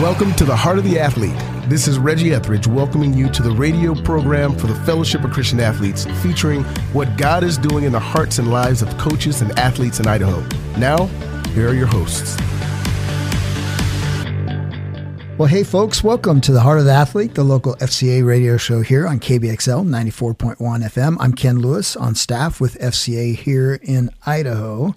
Welcome 0.00 0.34
to 0.34 0.44
the 0.44 0.56
Heart 0.56 0.78
of 0.78 0.84
the 0.84 0.98
Athlete. 0.98 1.36
This 1.68 1.86
is 1.86 2.00
Reggie 2.00 2.34
Etheridge 2.34 2.66
welcoming 2.66 3.14
you 3.14 3.28
to 3.30 3.42
the 3.42 3.52
radio 3.52 3.94
program 3.94 4.58
for 4.58 4.66
the 4.66 4.74
Fellowship 4.74 5.22
of 5.22 5.30
Christian 5.30 5.60
Athletes, 5.60 6.04
featuring 6.20 6.64
what 6.92 7.16
God 7.16 7.44
is 7.44 7.56
doing 7.56 7.84
in 7.84 7.92
the 7.92 8.00
hearts 8.00 8.40
and 8.40 8.50
lives 8.50 8.82
of 8.82 8.88
coaches 8.98 9.40
and 9.40 9.56
athletes 9.56 10.00
in 10.00 10.08
Idaho. 10.08 10.44
Now, 10.78 11.06
here 11.54 11.68
are 11.68 11.74
your 11.74 11.86
hosts. 11.86 12.36
Well, 15.38 15.48
hey, 15.48 15.62
folks, 15.62 16.02
welcome 16.02 16.40
to 16.40 16.50
the 16.50 16.60
Heart 16.60 16.80
of 16.80 16.86
the 16.86 16.92
Athlete, 16.92 17.36
the 17.36 17.44
local 17.44 17.76
FCA 17.76 18.26
radio 18.26 18.56
show 18.56 18.82
here 18.82 19.06
on 19.06 19.20
KBXL 19.20 19.86
94.1 19.86 20.56
FM. 20.58 21.16
I'm 21.20 21.34
Ken 21.34 21.60
Lewis 21.60 21.96
on 21.96 22.16
staff 22.16 22.60
with 22.60 22.74
FCA 22.78 23.36
here 23.36 23.78
in 23.80 24.10
Idaho. 24.26 24.96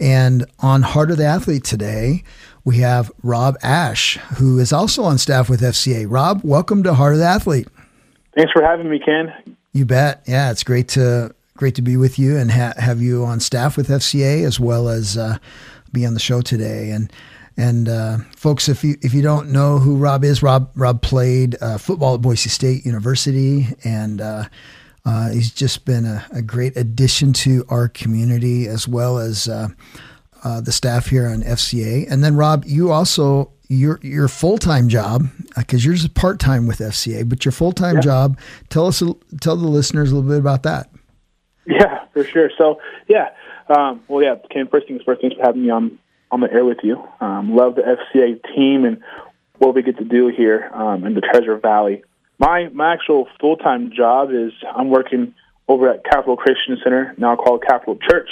And 0.00 0.46
on 0.60 0.82
Heart 0.82 1.10
of 1.10 1.16
the 1.16 1.24
Athlete 1.24 1.64
today, 1.64 2.22
we 2.68 2.80
have 2.80 3.10
Rob 3.22 3.56
Ash, 3.62 4.18
who 4.36 4.58
is 4.58 4.74
also 4.74 5.02
on 5.02 5.16
staff 5.16 5.48
with 5.48 5.62
FCA. 5.62 6.04
Rob, 6.06 6.42
welcome 6.44 6.82
to 6.82 6.92
Heart 6.92 7.14
of 7.14 7.20
the 7.20 7.24
Athlete. 7.24 7.66
Thanks 8.36 8.52
for 8.52 8.62
having 8.62 8.90
me, 8.90 8.98
Ken. 8.98 9.32
You 9.72 9.86
bet. 9.86 10.22
Yeah, 10.26 10.50
it's 10.50 10.64
great 10.64 10.86
to 10.88 11.34
great 11.56 11.76
to 11.76 11.82
be 11.82 11.96
with 11.96 12.18
you 12.18 12.36
and 12.36 12.50
ha- 12.50 12.74
have 12.76 13.00
you 13.00 13.24
on 13.24 13.40
staff 13.40 13.78
with 13.78 13.88
FCA 13.88 14.44
as 14.44 14.60
well 14.60 14.90
as 14.90 15.16
uh, 15.16 15.38
be 15.94 16.04
on 16.04 16.12
the 16.12 16.20
show 16.20 16.42
today. 16.42 16.90
And 16.90 17.10
and 17.56 17.88
uh, 17.88 18.18
folks, 18.36 18.68
if 18.68 18.84
you 18.84 18.96
if 19.00 19.14
you 19.14 19.22
don't 19.22 19.48
know 19.50 19.78
who 19.78 19.96
Rob 19.96 20.22
is, 20.22 20.42
Rob 20.42 20.70
Rob 20.74 21.00
played 21.00 21.56
uh, 21.62 21.78
football 21.78 22.16
at 22.16 22.20
Boise 22.20 22.50
State 22.50 22.84
University, 22.84 23.68
and 23.82 24.20
uh, 24.20 24.44
uh 25.06 25.30
he's 25.30 25.54
just 25.54 25.86
been 25.86 26.04
a, 26.04 26.26
a, 26.32 26.42
great 26.42 26.76
addition 26.76 27.32
to 27.32 27.64
our 27.70 27.88
community 27.88 28.68
as 28.68 28.86
well 28.86 29.16
as 29.16 29.48
uh, 30.44 30.48
uh, 30.48 30.60
the 30.60 30.72
staff 30.72 31.06
here 31.06 31.28
on 31.28 31.42
FCA. 31.42 32.10
And 32.10 32.22
then 32.22 32.36
Rob, 32.36 32.64
you 32.66 32.90
also 32.90 33.52
your 33.68 34.00
your 34.02 34.28
full 34.28 34.58
time 34.58 34.88
job 34.88 35.28
because 35.56 35.84
you're 35.84 35.94
just 35.94 36.14
part 36.14 36.38
time 36.38 36.66
with 36.66 36.78
FCA, 36.78 37.28
but 37.28 37.44
your 37.44 37.52
full 37.52 37.72
time 37.72 37.96
yeah. 37.96 38.02
job. 38.02 38.38
Tell 38.68 38.86
us 38.86 39.02
tell 39.40 39.56
the 39.56 39.68
listeners 39.68 40.10
a 40.10 40.16
little 40.16 40.28
bit 40.28 40.38
about 40.38 40.62
that. 40.64 40.90
Yeah, 41.66 42.04
for 42.12 42.24
sure. 42.24 42.50
So 42.56 42.80
yeah, 43.08 43.30
um, 43.68 44.02
well 44.08 44.22
yeah, 44.22 44.36
Ken. 44.50 44.68
First 44.68 44.88
things 44.88 45.02
first. 45.04 45.20
Thanks 45.20 45.36
for 45.36 45.42
having 45.42 45.62
me 45.62 45.70
on 45.70 45.98
on 46.30 46.40
the 46.40 46.52
air 46.52 46.64
with 46.64 46.78
you. 46.82 47.02
Um, 47.20 47.54
love 47.54 47.74
the 47.76 47.82
FCA 47.82 48.40
team 48.54 48.84
and 48.84 49.02
what 49.58 49.74
we 49.74 49.82
get 49.82 49.98
to 49.98 50.04
do 50.04 50.28
here 50.28 50.70
um, 50.72 51.04
in 51.04 51.14
the 51.14 51.20
Treasure 51.20 51.56
Valley. 51.58 52.02
My 52.38 52.68
my 52.70 52.94
actual 52.94 53.28
full 53.40 53.56
time 53.56 53.92
job 53.94 54.30
is 54.32 54.52
I'm 54.74 54.88
working 54.88 55.34
over 55.68 55.90
at 55.90 56.04
Capital 56.04 56.36
Christian 56.36 56.78
Center, 56.82 57.14
now 57.18 57.36
called 57.36 57.62
Capital 57.66 57.96
Church, 57.96 58.28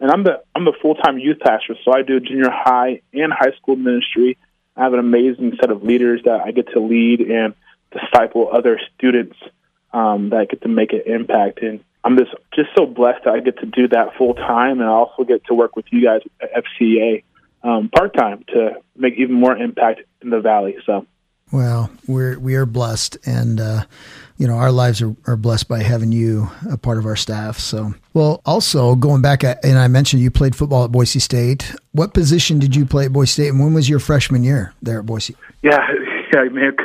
and 0.00 0.10
I'm 0.10 0.24
the 0.24 0.42
I'm 0.54 0.64
the 0.64 0.72
full 0.80 0.94
time 0.94 1.18
youth 1.18 1.38
pastor. 1.40 1.76
So 1.84 1.92
I 1.92 2.02
do 2.02 2.18
junior 2.18 2.50
high 2.50 3.02
and 3.12 3.32
high 3.32 3.52
school 3.60 3.76
ministry. 3.76 4.38
I 4.76 4.84
have 4.84 4.94
an 4.94 5.00
amazing 5.00 5.52
set 5.60 5.70
of 5.70 5.82
leaders 5.82 6.22
that 6.24 6.40
I 6.40 6.52
get 6.52 6.68
to 6.72 6.80
lead 6.80 7.20
and 7.20 7.54
disciple 7.90 8.48
other 8.52 8.80
students 8.96 9.36
um, 9.92 10.30
that 10.30 10.50
get 10.50 10.62
to 10.62 10.68
make 10.68 10.92
an 10.92 11.02
impact. 11.06 11.62
And 11.62 11.84
I'm 12.04 12.16
just 12.16 12.34
just 12.54 12.70
so 12.76 12.86
blessed 12.86 13.24
that 13.24 13.34
I 13.34 13.40
get 13.40 13.58
to 13.58 13.66
do 13.66 13.88
that 13.88 14.16
full 14.16 14.34
time, 14.34 14.80
and 14.80 14.88
I 14.88 14.92
also 14.92 15.24
get 15.24 15.44
to 15.46 15.54
work 15.54 15.76
with 15.76 15.86
you 15.90 16.02
guys 16.02 16.20
at 16.40 16.64
FCA 16.64 17.22
um, 17.62 17.88
part 17.88 18.14
time 18.14 18.44
to 18.48 18.76
make 18.96 19.14
even 19.14 19.34
more 19.34 19.56
impact 19.56 20.02
in 20.22 20.30
the 20.30 20.40
valley. 20.40 20.76
So, 20.86 21.06
well, 21.52 21.90
we're 22.06 22.38
we 22.38 22.54
are 22.54 22.66
blessed, 22.66 23.18
and 23.26 23.60
uh, 23.60 23.84
you 24.36 24.46
know 24.46 24.54
our 24.54 24.72
lives 24.72 25.02
are, 25.02 25.14
are 25.26 25.36
blessed 25.36 25.68
by 25.68 25.82
having 25.82 26.12
you 26.12 26.50
a 26.70 26.76
part 26.76 26.98
of 26.98 27.06
our 27.06 27.16
staff. 27.16 27.58
So, 27.58 27.94
well, 28.14 28.40
also 28.44 28.94
going 28.94 29.22
back, 29.22 29.44
at, 29.44 29.64
and 29.64 29.78
I 29.78 29.88
mentioned 29.88 30.22
you 30.22 30.30
played 30.30 30.54
football 30.54 30.84
at 30.84 30.92
Boise 30.92 31.18
State. 31.18 31.74
What 31.92 32.14
position 32.14 32.58
did 32.58 32.76
you 32.76 32.86
play 32.86 33.06
at 33.06 33.12
Boise 33.12 33.32
State, 33.32 33.48
and 33.48 33.60
when 33.60 33.74
was 33.74 33.88
your 33.88 33.98
freshman 33.98 34.44
year 34.44 34.74
there 34.82 35.00
at 35.00 35.06
Boise? 35.06 35.36
Yeah, 35.62 35.78
yeah, 36.32 36.44
man, 36.44 36.76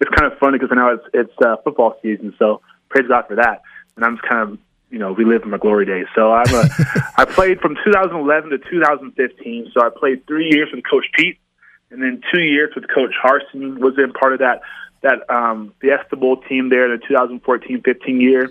it's 0.00 0.10
kind 0.16 0.32
of 0.32 0.38
funny 0.38 0.58
because 0.58 0.74
now 0.74 0.92
it's 0.92 1.04
it's 1.14 1.34
uh, 1.44 1.56
football 1.64 1.96
season, 2.02 2.34
so 2.38 2.60
praise 2.88 3.06
God 3.08 3.26
for 3.28 3.36
that. 3.36 3.62
And 3.96 4.04
I'm 4.04 4.16
just 4.16 4.28
kind 4.28 4.52
of 4.52 4.58
you 4.90 4.98
know, 4.98 5.12
relive 5.12 5.44
my 5.44 5.58
glory 5.58 5.84
days. 5.84 6.06
So 6.14 6.32
I'm 6.32 6.52
a, 6.54 6.68
I 7.18 7.24
played 7.24 7.60
from 7.60 7.76
2011 7.84 8.50
to 8.50 8.58
2015. 8.58 9.70
So 9.74 9.84
I 9.84 9.90
played 9.90 10.26
three 10.26 10.48
years 10.50 10.68
with 10.72 10.82
Coach 10.88 11.04
Pete, 11.14 11.38
and 11.90 12.02
then 12.02 12.22
two 12.32 12.42
years 12.42 12.74
with 12.74 12.84
Coach 12.88 13.14
Harsin. 13.22 13.78
Was 13.78 13.94
in 13.98 14.12
part 14.12 14.32
of 14.32 14.40
that 14.40 14.62
that 15.02 15.30
um, 15.30 15.72
Fiesta 15.80 16.16
Bowl 16.16 16.36
team 16.48 16.70
there, 16.70 16.92
in 16.92 16.98
the 16.98 17.06
2014-15 17.06 18.20
year. 18.20 18.48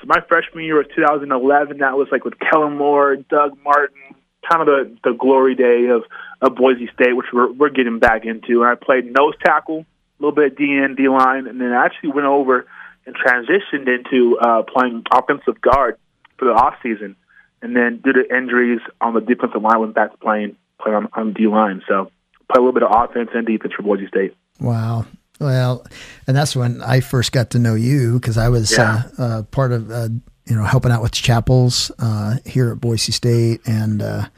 So 0.00 0.06
my 0.06 0.20
freshman 0.28 0.64
year 0.64 0.76
was 0.76 0.86
2011. 0.94 1.78
That 1.78 1.96
was 1.96 2.08
like 2.12 2.24
with 2.24 2.38
Kellen 2.38 2.76
Moore, 2.76 3.16
Doug 3.16 3.58
Martin, 3.64 4.14
kind 4.48 4.60
of 4.62 4.66
the 4.66 4.96
the 5.10 5.16
glory 5.16 5.54
day 5.54 5.86
of 5.88 6.04
of 6.40 6.56
Boise 6.56 6.88
State, 6.94 7.14
which 7.14 7.26
we're 7.32 7.52
we're 7.52 7.70
getting 7.70 7.98
back 7.98 8.24
into. 8.24 8.62
And 8.62 8.70
I 8.70 8.74
played 8.74 9.12
nose 9.12 9.34
tackle, 9.44 9.80
a 9.80 10.22
little 10.22 10.34
bit 10.34 10.52
of 10.52 10.58
DN, 10.58 10.96
D 10.96 11.08
line, 11.08 11.46
and 11.46 11.60
then 11.60 11.72
I 11.72 11.84
actually 11.84 12.10
went 12.10 12.26
over 12.26 12.66
and 13.06 13.14
transitioned 13.14 13.88
into 13.88 14.38
uh, 14.38 14.62
playing 14.62 15.04
offensive 15.12 15.60
guard 15.60 15.98
for 16.38 16.46
the 16.46 16.52
off 16.52 16.74
season, 16.82 17.16
and 17.62 17.76
then 17.76 18.00
due 18.02 18.12
to 18.12 18.36
injuries 18.36 18.80
on 19.00 19.14
the 19.14 19.20
defensive 19.20 19.62
line, 19.62 19.80
went 19.80 19.94
back 19.94 20.12
to 20.12 20.18
playing 20.18 20.56
playing 20.80 20.96
on, 20.96 21.08
on 21.14 21.32
D 21.32 21.46
line. 21.46 21.82
So 21.88 22.10
play 22.50 22.58
a 22.58 22.60
little 22.60 22.72
bit 22.72 22.82
of 22.82 22.90
offense 22.92 23.30
and 23.34 23.46
defense 23.46 23.74
for 23.74 23.82
Boise 23.82 24.06
State. 24.08 24.34
Wow. 24.60 25.06
Well, 25.40 25.84
and 26.26 26.36
that's 26.36 26.54
when 26.54 26.82
I 26.82 27.00
first 27.00 27.32
got 27.32 27.50
to 27.50 27.58
know 27.58 27.74
you 27.74 28.14
because 28.14 28.38
I 28.38 28.48
was 28.48 28.72
yeah. 28.72 29.04
uh, 29.18 29.22
uh, 29.22 29.42
part 29.42 29.72
of 29.72 29.90
uh, 29.90 30.08
you 30.46 30.56
know 30.56 30.64
helping 30.64 30.92
out 30.92 31.02
with 31.02 31.12
chapels 31.12 31.90
uh, 31.98 32.36
here 32.46 32.70
at 32.70 32.80
Boise 32.80 33.12
State 33.12 33.60
and 33.66 34.00
uh, 34.00 34.28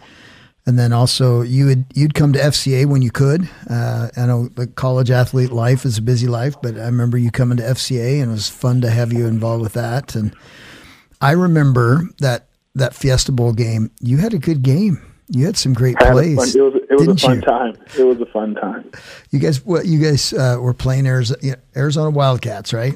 and 0.65 0.79
then 0.79 0.93
also 0.93 1.43
you 1.43 1.67
would 1.67 1.85
you'd 1.95 2.15
come 2.15 2.33
to 2.33 2.39
FCA 2.39 2.87
when 2.87 3.03
you 3.03 3.11
could. 3.11 3.49
Uh, 3.69 4.09
I 4.17 4.27
know 4.27 4.49
the 4.49 4.67
college 4.67 5.11
athlete 5.11 5.53
life 5.53 5.85
is 5.85 5.99
a 5.99 6.03
busy 6.03 6.27
life, 6.27 6.57
but 6.63 6.77
I 6.77 6.87
remember 6.87 7.19
you 7.19 7.31
coming 7.31 7.59
to 7.59 7.63
FCA, 7.63 8.21
and 8.21 8.31
it 8.31 8.35
was 8.35 8.49
fun 8.49 8.81
to 8.81 8.91
have 8.91 9.13
you 9.13 9.27
involved 9.27 9.63
with 9.63 9.75
that. 9.75 10.15
And 10.15 10.35
I 11.21 11.33
remember 11.33 12.09
that 12.21 12.49
that 12.75 12.95
Fiesta 12.95 13.33
Bowl 13.33 13.53
game. 13.53 13.91
You 14.01 14.19
had 14.19 14.35
a 14.35 14.39
good 14.39 14.63
game. 14.63 15.03
You 15.29 15.45
had 15.45 15.57
some 15.57 15.75
great 15.75 15.97
plays. 15.97 16.55
It 16.55 16.63
was, 16.63 16.75
it 16.75 16.95
was 16.95 17.09
a 17.09 17.17
fun 17.17 17.37
you? 17.37 17.43
time. 17.43 17.77
It 17.99 18.05
was 18.05 18.21
a 18.21 18.27
fun 18.27 18.55
time. 18.55 18.91
You 19.31 19.41
guys, 19.41 19.65
what 19.65 19.87
you 19.87 19.99
guys 19.99 20.33
uh, 20.33 20.59
were 20.61 20.75
playing 20.75 21.07
Arizona, 21.07 21.57
Arizona 21.77 22.11
Wildcats, 22.11 22.73
right? 22.73 22.95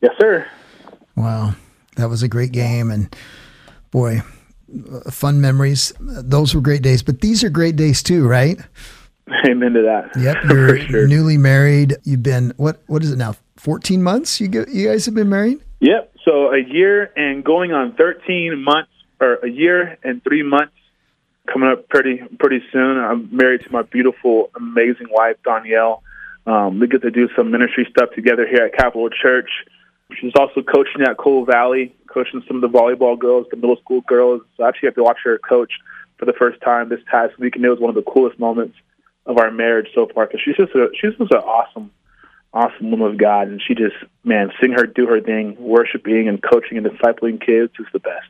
Yes, 0.00 0.12
sir. 0.20 0.46
Wow, 1.14 1.54
that 1.96 2.08
was 2.08 2.22
a 2.22 2.28
great 2.28 2.52
game, 2.52 2.90
and 2.90 3.14
boy, 3.90 4.22
fun 5.10 5.40
memories. 5.40 5.92
Those 6.00 6.54
were 6.54 6.60
great 6.60 6.82
days, 6.82 7.02
but 7.02 7.20
these 7.20 7.44
are 7.44 7.48
great 7.48 7.76
days 7.76 8.02
too, 8.02 8.26
right? 8.26 8.58
Amen 9.48 9.72
to 9.72 9.82
that. 9.82 10.20
Yep, 10.20 10.36
you're 10.50 10.80
sure. 10.80 11.06
newly 11.06 11.38
married. 11.38 11.96
You've 12.04 12.22
been 12.22 12.52
what? 12.56 12.82
What 12.86 13.02
is 13.02 13.12
it 13.12 13.16
now? 13.16 13.34
Fourteen 13.56 14.02
months. 14.02 14.40
You 14.40 14.48
get, 14.48 14.68
you 14.68 14.88
guys 14.88 15.06
have 15.06 15.14
been 15.14 15.28
married. 15.28 15.58
Yep. 15.80 16.12
So 16.24 16.52
a 16.52 16.58
year 16.58 17.12
and 17.16 17.44
going 17.44 17.72
on 17.72 17.94
thirteen 17.94 18.62
months, 18.62 18.90
or 19.20 19.36
a 19.36 19.48
year 19.48 19.96
and 20.02 20.22
three 20.22 20.42
months, 20.42 20.75
coming 21.46 21.68
up 21.68 21.88
pretty 21.88 22.22
pretty 22.38 22.62
soon. 22.72 22.98
I'm 22.98 23.34
married 23.34 23.62
to 23.62 23.72
my 23.72 23.82
beautiful, 23.82 24.50
amazing 24.56 25.08
wife 25.10 25.36
Danielle. 25.44 26.02
Um, 26.46 26.78
we 26.78 26.86
get 26.86 27.02
to 27.02 27.10
do 27.10 27.28
some 27.34 27.50
ministry 27.50 27.86
stuff 27.90 28.10
together 28.14 28.46
here 28.46 28.64
at 28.64 28.74
Capital 28.74 29.08
Church. 29.10 29.50
She's 30.20 30.32
also 30.38 30.62
coaching 30.62 31.02
at 31.02 31.16
Cole 31.16 31.44
Valley, 31.44 31.94
coaching 32.06 32.42
some 32.46 32.62
of 32.62 32.62
the 32.62 32.78
volleyball 32.78 33.18
girls, 33.18 33.46
the 33.50 33.56
middle 33.56 33.76
school 33.76 34.02
girls. 34.02 34.42
So 34.56 34.62
I 34.62 34.68
actually 34.68 34.90
got 34.90 34.94
to 34.96 35.02
watch 35.02 35.18
her 35.24 35.38
coach 35.38 35.72
for 36.18 36.24
the 36.24 36.32
first 36.32 36.60
time 36.62 36.88
this 36.88 37.00
past 37.10 37.38
week, 37.38 37.56
and 37.56 37.64
it 37.64 37.68
was 37.68 37.80
one 37.80 37.90
of 37.90 37.96
the 37.96 38.08
coolest 38.08 38.38
moments 38.38 38.76
of 39.26 39.38
our 39.38 39.50
marriage 39.50 39.88
so 39.94 40.08
far 40.14 40.26
because 40.26 40.40
she's 40.44 40.56
just 40.56 40.72
a, 40.74 40.88
she's 41.00 41.14
just 41.18 41.32
an 41.32 41.38
awesome, 41.38 41.90
awesome 42.52 42.90
woman 42.90 43.08
of 43.08 43.18
God, 43.18 43.48
and 43.48 43.60
she 43.60 43.74
just 43.74 43.96
man, 44.22 44.52
seeing 44.60 44.72
her 44.72 44.86
do 44.86 45.06
her 45.06 45.20
thing, 45.20 45.56
worshiping 45.58 46.28
and 46.28 46.40
coaching 46.42 46.78
and 46.78 46.86
discipling 46.86 47.44
kids 47.44 47.72
is 47.80 47.86
the 47.92 47.98
best. 47.98 48.28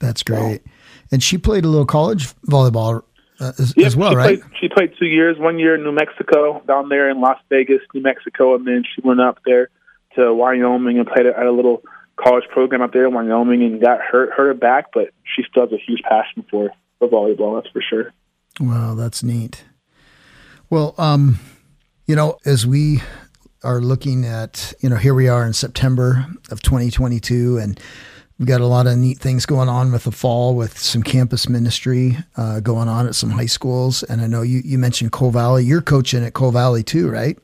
That's 0.00 0.22
great. 0.22 0.62
So, 0.62 0.70
and 1.10 1.22
she 1.22 1.38
played 1.38 1.64
a 1.64 1.68
little 1.68 1.86
college 1.86 2.34
volleyball 2.46 3.02
uh, 3.40 3.52
as, 3.58 3.74
yep, 3.76 3.86
as, 3.86 3.96
well, 3.96 4.12
she 4.12 4.16
right? 4.16 4.40
Played, 4.40 4.52
she 4.60 4.68
played 4.68 4.92
two 4.98 5.06
years, 5.06 5.38
one 5.38 5.58
year 5.58 5.74
in 5.74 5.82
New 5.82 5.92
Mexico, 5.92 6.62
down 6.66 6.88
there 6.88 7.10
in 7.10 7.20
Las 7.20 7.38
Vegas, 7.50 7.80
New 7.92 8.02
Mexico, 8.02 8.54
and 8.54 8.66
then 8.66 8.84
she 8.94 9.00
went 9.02 9.20
up 9.20 9.38
there 9.44 9.70
to 10.14 10.32
Wyoming 10.32 10.98
and 10.98 11.06
played 11.06 11.26
at 11.26 11.44
a 11.44 11.50
little 11.50 11.82
college 12.16 12.44
program 12.50 12.82
up 12.82 12.92
there 12.92 13.06
in 13.06 13.14
Wyoming 13.14 13.62
and 13.62 13.80
got 13.80 14.00
hurt 14.00 14.30
hurt 14.30 14.46
her 14.46 14.54
back, 14.54 14.86
but 14.92 15.10
she 15.24 15.42
still 15.48 15.64
has 15.64 15.72
a 15.72 15.82
huge 15.84 16.02
passion 16.02 16.44
for 16.50 16.70
for 16.98 17.08
volleyball. 17.08 17.60
That's 17.60 17.72
for 17.72 17.82
sure. 17.82 18.12
Wow, 18.60 18.94
that's 18.94 19.22
neat. 19.22 19.64
Well, 20.70 20.94
um, 20.96 21.40
you 22.06 22.14
know, 22.14 22.38
as 22.44 22.66
we 22.66 23.02
are 23.62 23.80
looking 23.80 24.24
at, 24.24 24.74
you 24.80 24.88
know, 24.88 24.96
here 24.96 25.14
we 25.14 25.28
are 25.28 25.44
in 25.44 25.52
September 25.52 26.26
of 26.50 26.62
2022, 26.62 27.58
and 27.58 27.80
we've 28.38 28.48
got 28.48 28.60
a 28.60 28.66
lot 28.66 28.86
of 28.86 28.96
neat 28.98 29.18
things 29.18 29.46
going 29.46 29.68
on 29.68 29.92
with 29.92 30.04
the 30.04 30.12
fall 30.12 30.54
with 30.54 30.76
some 30.78 31.02
campus 31.02 31.48
ministry 31.48 32.16
uh, 32.36 32.60
going 32.60 32.88
on 32.88 33.06
at 33.06 33.14
some 33.14 33.30
high 33.30 33.46
schools. 33.46 34.02
And 34.02 34.20
I 34.20 34.26
know 34.26 34.42
you, 34.42 34.60
you 34.64 34.78
mentioned 34.78 35.12
Cole 35.12 35.30
Valley. 35.30 35.64
You're 35.64 35.82
coaching 35.82 36.24
at 36.24 36.34
Cole 36.34 36.50
Valley 36.50 36.82
too, 36.82 37.10
right? 37.10 37.38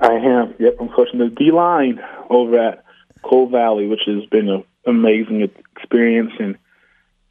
I 0.00 0.12
am. 0.14 0.54
Yep, 0.58 0.76
I'm 0.80 0.88
coaching 0.88 1.18
the 1.18 1.28
D 1.28 1.50
line 1.50 2.00
over 2.30 2.58
at 2.58 2.84
Cole 3.22 3.48
Valley, 3.48 3.86
which 3.86 4.02
has 4.06 4.24
been 4.26 4.48
an 4.48 4.64
amazing 4.86 5.42
experience, 5.76 6.32
and 6.38 6.56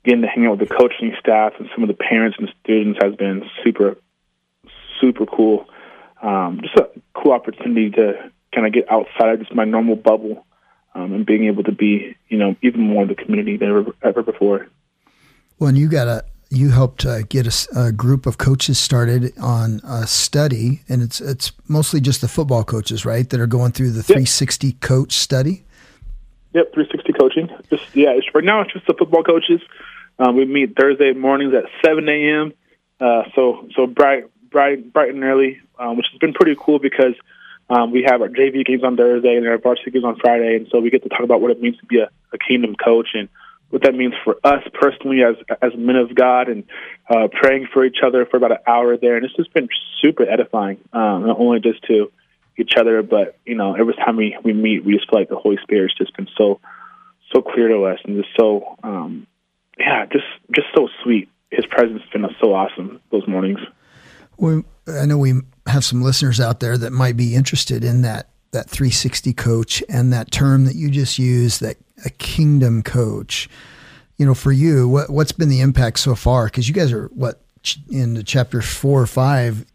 getting 0.04 0.22
to 0.22 0.28
hang 0.28 0.46
out 0.46 0.60
with 0.60 0.70
the 0.70 0.76
coaching 0.76 1.16
staff 1.20 1.54
and 1.60 1.70
some 1.74 1.84
of 1.84 1.88
the 1.88 1.96
parents 1.96 2.38
and 2.40 2.52
students 2.64 3.00
has 3.02 3.16
been 3.16 3.44
super, 3.64 3.98
super 5.00 5.26
cool. 5.26 5.68
um, 6.22 6.60
just 6.62 6.76
a 6.76 6.90
cool 7.14 7.32
opportunity 7.32 7.92
to 7.92 8.32
kind 8.54 8.66
of 8.66 8.74
get 8.74 8.90
outside 8.92 9.34
of 9.34 9.40
just 9.40 9.54
my 9.54 9.66
normal 9.66 9.96
bubble 9.96 10.45
um, 10.96 11.14
and 11.14 11.26
being 11.26 11.46
able 11.46 11.64
to 11.64 11.72
be, 11.72 12.16
you 12.30 12.38
know, 12.38 12.56
even 12.62 12.82
more 12.82 13.04
in 13.04 13.10
the 13.10 13.16
community 13.16 13.58
than 13.58 13.70
ever, 13.70 13.86
ever 14.02 14.24
before. 14.24 14.68
Well, 15.60 15.70
and 15.70 15.78
you 15.78 15.90
got 15.90 16.08
a 16.08 16.26
you 16.50 16.70
helped 16.70 17.06
uh, 17.06 17.24
get 17.24 17.48
a, 17.48 17.88
a, 17.88 17.92
group 17.92 18.26
of 18.26 18.38
coaches 18.38 18.78
started 18.78 19.34
on 19.40 19.82
a 19.84 20.08
study, 20.08 20.82
and 20.88 21.02
it's 21.02 21.20
it's 21.20 21.52
mostly 21.68 22.00
just 22.00 22.22
the 22.22 22.28
football 22.28 22.64
coaches, 22.64 23.06
right, 23.06 23.30
that 23.30 23.40
are 23.40 23.48
going 23.48 23.72
through 23.72 23.92
the 23.92 24.04
360 24.04 24.68
yep. 24.68 24.80
coach 24.80 25.14
study. 25.14 25.64
Yep, 26.54 26.74
360 26.74 27.14
coaching. 27.14 27.50
Just 27.70 27.96
yeah, 27.96 28.12
it's, 28.12 28.28
right 28.34 28.44
now 28.44 28.62
it's 28.62 28.74
just 28.74 28.88
the 28.88 28.94
football 28.94 29.24
coaches. 29.24 29.62
Um, 30.20 30.38
we 30.38 30.46
meet 30.46 30.78
Thursday 30.78 31.12
mornings 31.14 31.54
at 31.54 31.66
7 31.84 32.08
a.m. 32.08 32.54
Uh, 33.00 33.24
so 33.36 33.68
so 33.76 33.88
bright 33.88 34.26
bright 34.50 34.94
bright 34.94 35.14
and 35.14 35.24
early, 35.24 35.60
um, 35.78 35.98
which 35.98 36.06
has 36.12 36.20
been 36.20 36.34
pretty 36.34 36.56
cool 36.58 36.80
because 36.80 37.16
um, 37.70 37.92
we 37.92 38.04
have 38.04 38.22
our 38.22 38.30
JV 38.30 38.66
games 38.66 38.84
on 38.84 38.96
Thursday 38.96 39.36
and 39.36 39.48
our 39.48 39.58
varsity 39.58 39.92
games 39.92 40.06
on 40.06 40.18
Friday, 40.18 40.56
and 40.56 40.68
so 40.72 40.80
we 40.80 40.90
get 40.90 41.04
to 41.04 41.10
talk 41.10 41.22
about 41.22 41.42
what 41.42 41.52
it 41.52 41.62
means 41.62 41.78
to 41.78 41.86
be 41.86 42.00
a, 42.00 42.10
a 42.32 42.38
kingdom 42.38 42.76
coach 42.76 43.10
and 43.14 43.30
what 43.70 43.82
that 43.82 43.96
means 43.96 44.14
for 44.24 44.38
us 44.44 44.64
personally 44.74 45.24
as 45.24 45.36
as 45.62 45.72
men 45.76 45.96
of 45.96 46.14
God, 46.14 46.48
and 46.48 46.64
uh, 47.10 47.28
praying 47.32 47.68
for 47.74 47.84
each 47.84 47.98
other 48.06 48.26
for 48.26 48.38
about 48.38 48.52
an 48.52 48.58
hour 48.68 48.98
there. 48.98 49.18
And 49.18 49.26
it's 49.26 49.36
just 49.36 49.54
been 49.54 49.68
super 50.02 50.24
edifying, 50.30 50.78
um, 50.94 51.26
not 51.26 51.40
only 51.40 51.60
just 51.60 51.84
to 51.86 52.12
each 52.58 52.74
other, 52.78 53.02
but 53.02 53.38
you 53.46 53.56
know, 53.56 53.74
every 53.74 53.96
time 53.96 54.16
we 54.16 54.38
we 54.44 54.54
meet, 54.54 54.86
we 54.86 54.94
just 54.94 55.10
feel 55.10 55.20
like 55.20 55.30
the 55.30 55.36
Holy 55.36 55.58
Spirit's 55.64 55.96
just 55.96 56.16
been 56.16 56.28
so 56.38 56.60
so 57.34 57.42
clear 57.42 57.68
to 57.70 57.84
us 57.86 58.00
and 58.06 58.24
just 58.24 58.36
so 58.40 58.78
um, 58.84 59.26
yeah, 59.80 60.06
just 60.06 60.26
just 60.56 60.68
so 60.76 60.88
sweet. 61.04 61.30
His 61.50 61.66
presence 61.66 62.02
has 62.02 62.12
been 62.12 62.30
so 62.40 62.54
awesome 62.54 63.02
those 63.12 63.28
mornings. 63.28 63.60
We, 64.38 64.64
I 64.88 65.06
know 65.06 65.18
we 65.18 65.34
have 65.68 65.84
some 65.84 66.02
listeners 66.02 66.40
out 66.40 66.60
there 66.60 66.78
that 66.78 66.92
might 66.92 67.18
be 67.18 67.36
interested 67.36 67.84
in 67.84 68.02
that 68.04 68.30
that 68.52 68.70
360 68.70 69.34
coach 69.34 69.84
and 69.90 70.14
that 70.14 70.32
term 70.32 70.66
that 70.66 70.76
you 70.76 70.90
just 70.90 71.20
used, 71.20 71.62
that 71.62 71.76
a 72.06 72.10
kingdom 72.10 72.82
coach. 72.84 73.50
You 74.18 74.26
know, 74.26 74.34
for 74.34 74.52
you, 74.52 74.88
what 74.88 75.10
what's 75.10 75.34
been 75.34 75.50
the 75.50 75.62
impact 75.62 76.00
so 76.00 76.16
far? 76.16 76.46
Because 76.46 76.68
you 76.68 76.74
guys 76.74 76.92
are 76.94 77.08
what 77.08 77.42
in 77.90 78.14
the 78.14 78.24
chapter 78.24 78.62
four 78.62 79.02
or 79.02 79.08
five. 79.08 79.66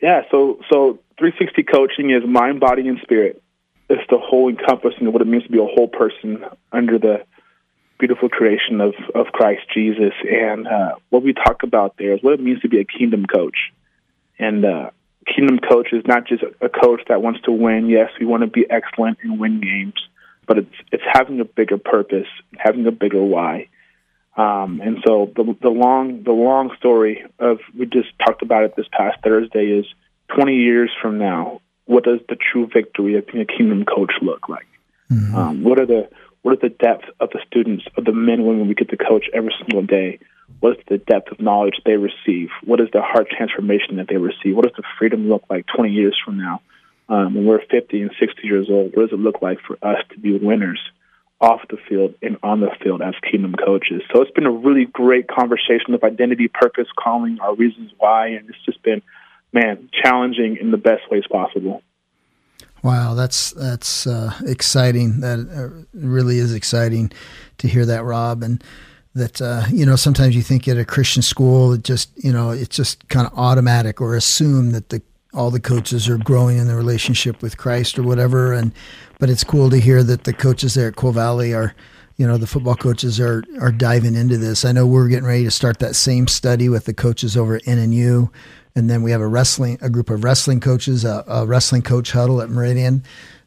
Yeah, 0.00 0.22
so 0.30 0.58
so 0.72 0.98
360 1.18 1.62
coaching 1.64 2.10
is 2.10 2.22
mind, 2.26 2.60
body, 2.60 2.88
and 2.88 2.98
spirit. 3.02 3.42
It's 3.90 4.02
the 4.10 4.18
whole 4.18 4.48
encompassing 4.48 5.06
of 5.06 5.12
what 5.12 5.20
it 5.20 5.26
means 5.26 5.44
to 5.44 5.50
be 5.50 5.58
a 5.58 5.66
whole 5.66 5.88
person 5.88 6.44
under 6.72 6.98
the 6.98 7.24
beautiful 8.02 8.28
creation 8.28 8.80
of 8.80 8.94
of 9.14 9.26
Christ 9.26 9.62
Jesus. 9.72 10.12
And 10.28 10.66
uh, 10.66 10.96
what 11.10 11.22
we 11.22 11.32
talk 11.32 11.62
about 11.62 11.94
there 11.98 12.14
is 12.14 12.18
what 12.20 12.34
it 12.34 12.40
means 12.40 12.60
to 12.62 12.68
be 12.68 12.80
a 12.80 12.84
kingdom 12.84 13.26
coach. 13.26 13.56
And 14.40 14.64
uh, 14.64 14.90
kingdom 15.24 15.60
coach 15.60 15.92
is 15.92 16.02
not 16.04 16.26
just 16.26 16.42
a 16.60 16.68
coach 16.68 17.02
that 17.08 17.22
wants 17.22 17.42
to 17.42 17.52
win. 17.52 17.86
Yes, 17.88 18.10
we 18.18 18.26
want 18.26 18.40
to 18.40 18.48
be 18.48 18.66
excellent 18.68 19.18
and 19.22 19.38
win 19.38 19.60
games, 19.60 19.94
but 20.48 20.58
it's 20.58 20.74
it's 20.90 21.04
having 21.12 21.38
a 21.38 21.44
bigger 21.44 21.78
purpose, 21.78 22.26
having 22.58 22.84
a 22.88 22.90
bigger 22.90 23.22
why. 23.22 23.68
Um, 24.36 24.80
and 24.82 24.98
so 25.06 25.30
the 25.36 25.56
the 25.62 25.70
long 25.70 26.24
the 26.24 26.32
long 26.32 26.74
story 26.78 27.24
of 27.38 27.60
we 27.78 27.86
just 27.86 28.08
talked 28.18 28.42
about 28.42 28.64
it 28.64 28.74
this 28.74 28.88
past 28.90 29.22
Thursday 29.22 29.66
is 29.66 29.86
20 30.34 30.56
years 30.56 30.90
from 31.00 31.18
now, 31.18 31.60
what 31.84 32.02
does 32.02 32.18
the 32.28 32.36
true 32.36 32.66
victory 32.66 33.16
of 33.16 33.28
being 33.28 33.42
a 33.42 33.56
kingdom 33.56 33.84
coach 33.84 34.12
look 34.22 34.48
like? 34.48 34.66
Mm-hmm. 35.08 35.36
Um, 35.36 35.62
what 35.62 35.78
are 35.78 35.86
the 35.86 36.08
what 36.42 36.52
are 36.54 36.68
the 36.68 36.74
depth 36.74 37.04
of 37.20 37.30
the 37.30 37.40
students 37.46 37.84
of 37.96 38.04
the 38.04 38.12
men 38.12 38.40
and 38.40 38.46
women 38.46 38.68
we 38.68 38.74
get 38.74 38.90
to 38.90 38.96
coach 38.96 39.26
every 39.32 39.54
single 39.58 39.82
day? 39.82 40.18
What 40.60 40.78
is 40.78 40.84
the 40.88 40.98
depth 40.98 41.30
of 41.30 41.40
knowledge 41.40 41.80
they 41.84 41.96
receive? 41.96 42.50
What 42.64 42.80
is 42.80 42.88
the 42.92 43.00
heart 43.00 43.28
transformation 43.30 43.96
that 43.96 44.08
they 44.08 44.16
receive? 44.16 44.56
What 44.56 44.64
does 44.64 44.76
the 44.76 44.82
freedom 44.98 45.28
look 45.28 45.44
like 45.48 45.66
20 45.74 45.90
years 45.90 46.20
from 46.24 46.38
now? 46.38 46.60
Um, 47.08 47.34
when 47.34 47.46
we're 47.46 47.64
50 47.70 48.02
and 48.02 48.10
60 48.18 48.46
years 48.46 48.68
old, 48.70 48.92
what 48.94 49.08
does 49.08 49.12
it 49.12 49.22
look 49.22 49.40
like 49.40 49.58
for 49.66 49.76
us 49.82 49.98
to 50.10 50.18
be 50.18 50.36
winners 50.36 50.80
off 51.40 51.60
the 51.68 51.76
field 51.88 52.14
and 52.22 52.38
on 52.42 52.60
the 52.60 52.70
field 52.82 53.02
as 53.02 53.14
kingdom 53.30 53.54
coaches? 53.54 54.02
So 54.12 54.22
it's 54.22 54.30
been 54.32 54.46
a 54.46 54.52
really 54.52 54.86
great 54.86 55.28
conversation 55.28 55.94
of 55.94 56.02
identity, 56.02 56.48
purpose, 56.48 56.88
calling, 56.96 57.38
our 57.40 57.54
reasons 57.54 57.92
why, 57.98 58.28
and 58.28 58.48
it's 58.48 58.64
just 58.64 58.82
been, 58.82 59.02
man, 59.52 59.90
challenging 60.02 60.56
in 60.60 60.70
the 60.70 60.76
best 60.76 61.02
ways 61.10 61.24
possible. 61.30 61.82
Wow, 62.82 63.14
that's 63.14 63.52
that's 63.52 64.06
uh, 64.06 64.32
exciting. 64.44 65.20
That 65.20 65.38
uh, 65.38 65.84
really 65.94 66.38
is 66.38 66.52
exciting 66.52 67.12
to 67.58 67.68
hear 67.68 67.86
that, 67.86 68.02
Rob. 68.02 68.42
And 68.42 68.62
that 69.14 69.40
uh, 69.40 69.64
you 69.70 69.84
know 69.86 69.96
sometimes 69.96 70.34
you 70.34 70.42
think 70.42 70.66
at 70.68 70.78
a 70.78 70.84
Christian 70.84 71.22
school 71.22 71.72
it 71.72 71.84
just 71.84 72.10
you 72.16 72.32
know 72.32 72.50
it's 72.50 72.76
just 72.76 73.08
kind 73.08 73.26
of 73.26 73.38
automatic 73.38 74.00
or 74.00 74.16
assume 74.16 74.72
that 74.72 74.88
the 74.88 75.02
all 75.34 75.50
the 75.50 75.60
coaches 75.60 76.08
are 76.08 76.18
growing 76.18 76.58
in 76.58 76.66
the 76.66 76.76
relationship 76.76 77.42
with 77.42 77.56
Christ 77.56 77.98
or 77.98 78.02
whatever 78.02 78.52
and 78.52 78.72
but 79.18 79.30
it's 79.30 79.44
cool 79.44 79.70
to 79.70 79.78
hear 79.78 80.02
that 80.02 80.24
the 80.24 80.32
coaches 80.32 80.74
there 80.74 80.88
at 80.88 80.96
Cole 80.96 81.12
Valley 81.12 81.54
are 81.54 81.74
you 82.16 82.26
know 82.26 82.36
the 82.36 82.46
football 82.46 82.76
coaches 82.76 83.20
are 83.20 83.44
are 83.60 83.72
diving 83.72 84.14
into 84.14 84.38
this. 84.38 84.64
I 84.64 84.72
know 84.72 84.86
we're 84.86 85.08
getting 85.08 85.26
ready 85.26 85.44
to 85.44 85.50
start 85.50 85.78
that 85.80 85.96
same 85.96 86.28
study 86.28 86.68
with 86.68 86.84
the 86.84 86.94
coaches 86.94 87.36
over 87.36 87.56
at 87.56 87.64
NNU 87.64 88.30
and 88.74 88.88
then 88.88 89.02
we 89.02 89.10
have 89.10 89.20
a 89.20 89.26
wrestling 89.26 89.78
a 89.80 89.90
group 89.90 90.10
of 90.10 90.24
wrestling 90.24 90.60
coaches 90.60 91.04
a, 91.04 91.24
a 91.26 91.46
wrestling 91.46 91.82
coach 91.82 92.12
huddle 92.12 92.40
at 92.40 92.50
Meridian 92.50 93.04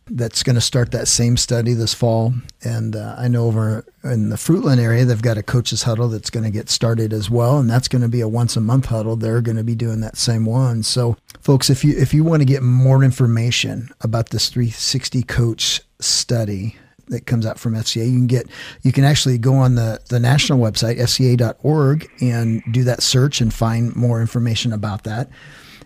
that's 0.08 0.44
going 0.44 0.56
to 0.56 0.62
start 0.62 0.92
that 0.92 1.08
same 1.08 1.36
study 1.36 1.74
this 1.74 1.94
fall. 1.94 2.34
And 2.64 2.96
uh, 2.96 3.16
I 3.18 3.28
know 3.28 3.46
over 3.46 3.86
in 4.04 4.30
the 4.30 4.36
Fruitland 4.36 4.78
area, 4.78 5.04
they've 5.04 5.22
got 5.22 5.38
a 5.38 5.44
coaches 5.44 5.84
huddle 5.84 6.10
that's 6.10 6.30
going 6.30 6.44
to 6.44 6.52
get 6.52 6.70
started 6.70 7.12
as 7.12 7.30
well, 7.30 7.58
and 7.58 7.70
that's 7.70 7.88
going 7.88 8.04
to 8.04 8.08
be 8.08 8.22
a 8.22 8.28
once 8.28 8.56
a 8.56 8.62
month 8.62 8.86
huddle. 8.86 9.16
They're 9.16 9.42
going 9.42 9.58
to 9.58 9.64
be 9.64 9.76
doing 9.76 10.02
that 10.02 10.18
same 10.18 10.46
one. 10.46 10.84
So, 10.84 11.18
folks, 11.42 11.70
if 11.70 11.84
you 11.84 11.98
if 11.98 12.14
you 12.14 12.24
want 12.24 12.42
to 12.42 12.46
get 12.46 12.62
more 12.62 13.04
information 13.04 13.90
about 14.02 14.30
this 14.30 14.50
360 14.50 15.24
coach 15.24 15.82
study, 16.00 16.78
that 17.08 17.26
comes 17.26 17.46
out 17.46 17.60
from 17.60 17.74
FCA. 17.74 18.06
You 18.06 18.18
can 18.18 18.28
get 18.28 18.48
you 18.84 18.92
can 18.92 19.04
actually 19.04 19.38
go 19.38 19.56
on 19.56 19.76
the 19.76 20.00
the 20.10 20.20
national 20.20 20.60
website 20.60 20.98
fca.org 20.98 22.10
and 22.22 22.64
do 22.72 22.84
that 22.84 23.02
search 23.04 23.42
and 23.42 23.54
find 23.54 23.96
more 23.96 24.22
information 24.22 24.74
about 24.74 25.04
that. 25.04 25.30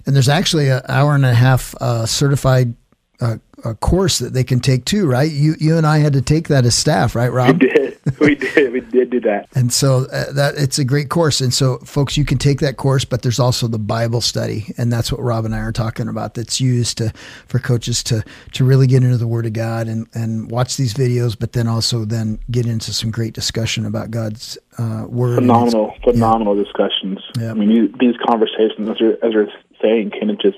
And 0.05 0.15
there's 0.15 0.29
actually 0.29 0.69
an 0.69 0.81
hour 0.87 1.13
and 1.15 1.25
a 1.25 1.33
half 1.33 1.75
uh, 1.81 2.05
certified 2.05 2.73
uh, 3.21 3.37
a 3.65 3.75
course 3.75 4.19
that 4.19 4.33
they 4.33 4.43
can 4.43 4.59
take 4.59 4.85
too, 4.85 5.05
right? 5.05 5.29
You 5.29 5.55
you 5.59 5.77
and 5.77 5.85
I 5.85 5.99
had 5.99 6.13
to 6.13 6.21
take 6.21 6.47
that 6.47 6.65
as 6.65 6.75
staff, 6.75 7.15
right, 7.15 7.31
Rob? 7.31 7.61
We 7.61 7.67
did. 7.67 7.89
We 8.19 8.35
did. 8.35 8.73
We 8.73 8.79
did 8.79 9.11
do 9.11 9.19
that. 9.21 9.47
and 9.55 9.71
so 9.71 10.07
uh, 10.11 10.31
that 10.31 10.55
it's 10.57 10.79
a 10.79 10.85
great 10.85 11.09
course. 11.09 11.41
And 11.41 11.53
so, 11.53 11.77
folks, 11.79 12.17
you 12.17 12.25
can 12.25 12.37
take 12.37 12.59
that 12.59 12.77
course, 12.77 13.05
but 13.05 13.21
there's 13.21 13.39
also 13.39 13.67
the 13.67 13.77
Bible 13.77 14.19
study, 14.19 14.73
and 14.77 14.91
that's 14.91 15.11
what 15.11 15.21
Rob 15.21 15.45
and 15.45 15.53
I 15.53 15.59
are 15.59 15.71
talking 15.71 16.07
about. 16.07 16.33
That's 16.33 16.59
used 16.59 16.97
to 16.99 17.13
for 17.47 17.59
coaches 17.59 18.01
to 18.03 18.23
to 18.53 18.65
really 18.65 18.87
get 18.87 19.03
into 19.03 19.17
the 19.17 19.27
Word 19.27 19.45
of 19.45 19.53
God 19.53 19.87
and 19.87 20.07
and 20.13 20.49
watch 20.49 20.75
these 20.75 20.93
videos, 20.93 21.37
but 21.37 21.53
then 21.53 21.67
also 21.67 22.03
then 22.03 22.39
get 22.49 22.65
into 22.65 22.93
some 22.93 23.11
great 23.11 23.33
discussion 23.33 23.85
about 23.85 24.11
God's 24.11 24.57
uh, 24.77 25.05
Word. 25.07 25.35
Phenomenal, 25.35 25.93
phenomenal 26.03 26.57
yeah. 26.57 26.63
discussions. 26.63 27.19
Yeah. 27.37 27.51
I 27.51 27.53
mean, 27.53 27.93
these 27.99 28.15
conversations, 28.25 28.89
as 28.89 28.99
you're 28.99 29.23
as 29.23 29.33
you're 29.33 29.49
saying, 29.81 30.11
can 30.11 30.29
it 30.29 30.39
just 30.41 30.57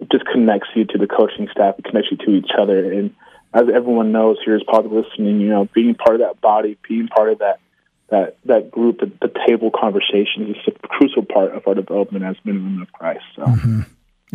it 0.00 0.10
just 0.10 0.26
connects 0.26 0.68
you 0.74 0.84
to 0.84 0.98
the 0.98 1.06
coaching 1.06 1.48
staff. 1.50 1.76
It 1.78 1.84
connects 1.84 2.10
you 2.10 2.16
to 2.18 2.30
each 2.32 2.50
other. 2.58 2.92
And 2.92 3.14
as 3.54 3.64
everyone 3.74 4.12
knows 4.12 4.36
here 4.44 4.56
is 4.56 4.62
of 4.68 4.92
listening, 4.92 5.40
you 5.40 5.48
know, 5.48 5.68
being 5.74 5.94
part 5.94 6.16
of 6.16 6.20
that 6.20 6.40
body, 6.40 6.76
being 6.86 7.08
part 7.08 7.30
of 7.30 7.38
that 7.38 7.60
that 8.08 8.36
that 8.44 8.70
group, 8.70 9.00
the, 9.00 9.10
the 9.20 9.32
table 9.46 9.70
conversation 9.70 10.54
is 10.54 10.56
a 10.68 10.88
crucial 10.88 11.24
part 11.24 11.52
of 11.54 11.66
our 11.66 11.74
development 11.74 12.24
as 12.24 12.36
men 12.44 12.56
and 12.56 12.64
women 12.64 12.82
of 12.82 12.92
Christ. 12.92 13.24
So. 13.34 13.42
Mm-hmm. 13.42 13.80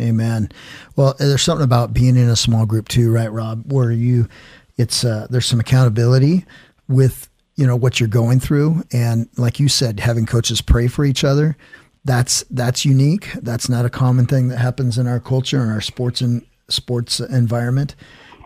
Amen. 0.00 0.50
Well, 0.96 1.14
there's 1.18 1.42
something 1.42 1.64
about 1.64 1.92
being 1.92 2.16
in 2.16 2.28
a 2.28 2.36
small 2.36 2.66
group 2.66 2.88
too, 2.88 3.12
right, 3.12 3.30
Rob? 3.30 3.70
Where 3.70 3.90
you, 3.90 4.28
it's 4.76 5.04
uh, 5.04 5.26
there's 5.30 5.46
some 5.46 5.60
accountability 5.60 6.44
with 6.88 7.28
you 7.56 7.66
know 7.66 7.76
what 7.76 8.00
you're 8.00 8.08
going 8.08 8.40
through, 8.40 8.82
and 8.92 9.28
like 9.36 9.60
you 9.60 9.68
said, 9.68 10.00
having 10.00 10.26
coaches 10.26 10.60
pray 10.60 10.88
for 10.88 11.04
each 11.04 11.24
other 11.24 11.56
that's 12.04 12.44
that's 12.50 12.84
unique. 12.84 13.32
That's 13.34 13.68
not 13.68 13.84
a 13.84 13.90
common 13.90 14.26
thing 14.26 14.48
that 14.48 14.58
happens 14.58 14.98
in 14.98 15.06
our 15.06 15.20
culture 15.20 15.60
and 15.60 15.70
our 15.70 15.80
sports 15.80 16.20
and 16.20 16.44
sports 16.68 17.20
environment. 17.20 17.94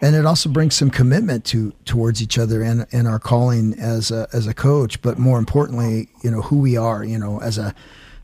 And 0.02 0.14
it 0.14 0.26
also 0.26 0.50
brings 0.50 0.74
some 0.74 0.90
commitment 0.90 1.44
to 1.46 1.72
towards 1.86 2.22
each 2.22 2.38
other 2.38 2.62
and, 2.62 2.86
and 2.92 3.08
our 3.08 3.18
calling 3.18 3.74
as 3.78 4.10
a 4.10 4.28
as 4.32 4.46
a 4.46 4.52
coach, 4.52 5.00
but 5.00 5.18
more 5.18 5.38
importantly, 5.38 6.08
you 6.22 6.30
know, 6.30 6.42
who 6.42 6.58
we 6.58 6.76
are, 6.76 7.02
you 7.02 7.18
know, 7.18 7.40
as 7.40 7.56
a 7.56 7.74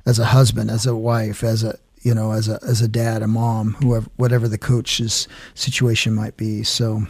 as 0.05 0.19
a 0.19 0.27
husband, 0.27 0.71
as 0.71 0.85
a 0.85 0.95
wife, 0.95 1.43
as 1.43 1.65
a 1.65 1.79
you 2.03 2.15
know, 2.15 2.33
as 2.33 2.49
a 2.49 2.59
as 2.62 2.83
a 2.83 2.89
dad, 2.89 3.23
a 3.23 3.27
mom, 3.27 3.75
whoever 3.75 4.11
whatever 4.17 4.49
the 4.49 4.59
coach's 4.59 5.29
situation 5.55 6.15
might 6.15 6.37
be. 6.37 6.62
So 6.62 7.07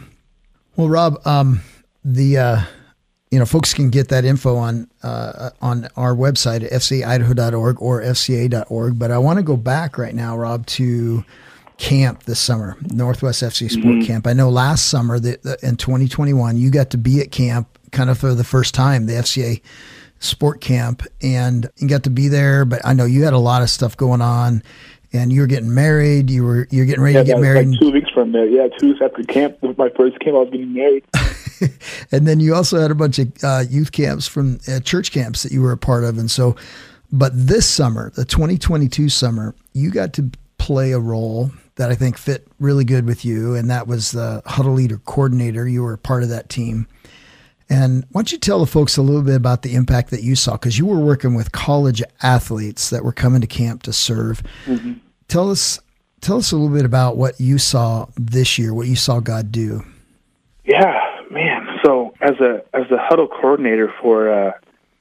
well, 0.77 0.87
Rob, 0.87 1.25
um, 1.27 1.61
the 2.05 2.37
uh, 2.37 2.61
you 3.33 3.39
know, 3.39 3.45
folks 3.45 3.73
can 3.73 3.89
get 3.89 4.09
that 4.09 4.25
info 4.25 4.57
on 4.57 4.87
uh, 5.01 5.49
on 5.59 5.87
our 5.97 6.13
website 6.13 6.63
at 6.63 6.71
fcaidaho.org 6.71 7.81
or 7.81 7.99
fca.org. 7.99 8.99
But 8.99 9.09
I 9.09 9.17
want 9.17 9.39
to 9.39 9.43
go 9.43 9.57
back 9.57 9.97
right 9.97 10.13
now, 10.13 10.37
Rob, 10.37 10.67
to 10.67 11.25
camp 11.77 12.25
this 12.25 12.39
summer, 12.39 12.77
Northwest 12.91 13.41
FC 13.41 13.71
Sport 13.71 13.85
mm-hmm. 13.85 14.05
Camp. 14.05 14.27
I 14.27 14.33
know 14.33 14.51
last 14.51 14.87
summer 14.87 15.17
that 15.17 15.63
in 15.63 15.77
2021 15.77 16.57
you 16.57 16.69
got 16.69 16.91
to 16.91 16.97
be 16.99 17.21
at 17.21 17.31
camp 17.31 17.67
kind 17.91 18.11
of 18.11 18.19
for 18.19 18.35
the 18.35 18.43
first 18.43 18.75
time, 18.75 19.07
the 19.07 19.13
FCA 19.13 19.63
Sport 20.19 20.61
Camp, 20.61 21.01
and 21.23 21.67
you 21.77 21.87
got 21.87 22.03
to 22.03 22.11
be 22.11 22.27
there. 22.27 22.65
But 22.65 22.81
I 22.85 22.93
know 22.93 23.05
you 23.05 23.23
had 23.23 23.33
a 23.33 23.39
lot 23.39 23.63
of 23.63 23.71
stuff 23.71 23.97
going 23.97 24.21
on, 24.21 24.61
and 25.11 25.33
you 25.33 25.41
were 25.41 25.47
getting 25.47 25.73
married. 25.73 26.29
You 26.29 26.43
were 26.43 26.67
you're 26.69 26.85
getting 26.85 27.01
ready 27.01 27.15
yeah, 27.15 27.23
to 27.23 27.27
get 27.29 27.39
married. 27.39 27.69
Like 27.69 27.79
two 27.79 27.91
weeks 27.91 28.11
from 28.11 28.31
there. 28.31 28.45
Yeah, 28.45 28.67
two 28.77 28.89
weeks 28.89 29.01
after 29.01 29.23
camp, 29.23 29.57
my 29.75 29.89
first 29.89 30.19
camp, 30.19 30.35
I 30.35 30.39
was 30.39 30.49
getting 30.51 30.71
married. 30.71 31.03
and 32.11 32.27
then 32.27 32.39
you 32.39 32.53
also 32.55 32.79
had 32.79 32.91
a 32.91 32.95
bunch 32.95 33.19
of 33.19 33.31
uh, 33.43 33.63
youth 33.69 33.91
camps 33.91 34.27
from 34.27 34.59
uh, 34.67 34.79
church 34.79 35.11
camps 35.11 35.43
that 35.43 35.51
you 35.51 35.61
were 35.61 35.71
a 35.71 35.77
part 35.77 36.03
of, 36.03 36.17
and 36.17 36.29
so. 36.29 36.55
But 37.15 37.31
this 37.35 37.69
summer, 37.69 38.09
the 38.15 38.25
2022 38.25 39.07
summer, 39.07 39.53
you 39.73 39.91
got 39.91 40.13
to 40.13 40.31
play 40.57 40.93
a 40.93 40.99
role 40.99 41.51
that 41.75 41.91
I 41.91 41.95
think 41.95 42.17
fit 42.17 42.47
really 42.59 42.85
good 42.85 43.05
with 43.05 43.23
you, 43.23 43.53
and 43.53 43.69
that 43.69 43.87
was 43.87 44.11
the 44.11 44.41
huddle 44.45 44.73
leader 44.73 44.97
coordinator. 44.97 45.67
You 45.67 45.83
were 45.83 45.93
a 45.93 45.97
part 45.97 46.23
of 46.23 46.29
that 46.29 46.49
team. 46.49 46.87
And 47.69 48.05
why 48.11 48.19
don't 48.19 48.31
you 48.31 48.37
tell 48.37 48.59
the 48.59 48.65
folks 48.65 48.97
a 48.97 49.01
little 49.01 49.21
bit 49.21 49.35
about 49.35 49.61
the 49.61 49.73
impact 49.73 50.11
that 50.11 50.21
you 50.21 50.35
saw? 50.35 50.53
Because 50.53 50.77
you 50.77 50.85
were 50.85 50.99
working 50.99 51.33
with 51.33 51.51
college 51.51 52.03
athletes 52.21 52.89
that 52.89 53.03
were 53.03 53.13
coming 53.13 53.41
to 53.41 53.47
camp 53.47 53.83
to 53.83 53.93
serve. 53.93 54.43
Mm-hmm. 54.65 54.93
Tell 55.27 55.49
us, 55.49 55.79
tell 56.21 56.37
us 56.37 56.51
a 56.51 56.55
little 56.55 56.75
bit 56.75 56.85
about 56.85 57.17
what 57.17 57.39
you 57.39 57.57
saw 57.57 58.07
this 58.15 58.59
year, 58.59 58.73
what 58.73 58.87
you 58.87 58.95
saw 58.95 59.19
God 59.19 59.51
do. 59.51 59.83
Yeah. 60.65 61.12
So 61.83 62.13
as 62.21 62.39
a 62.39 62.63
as 62.73 62.89
a 62.91 62.97
huddle 62.97 63.27
coordinator 63.27 63.93
for 64.01 64.31
uh, 64.31 64.51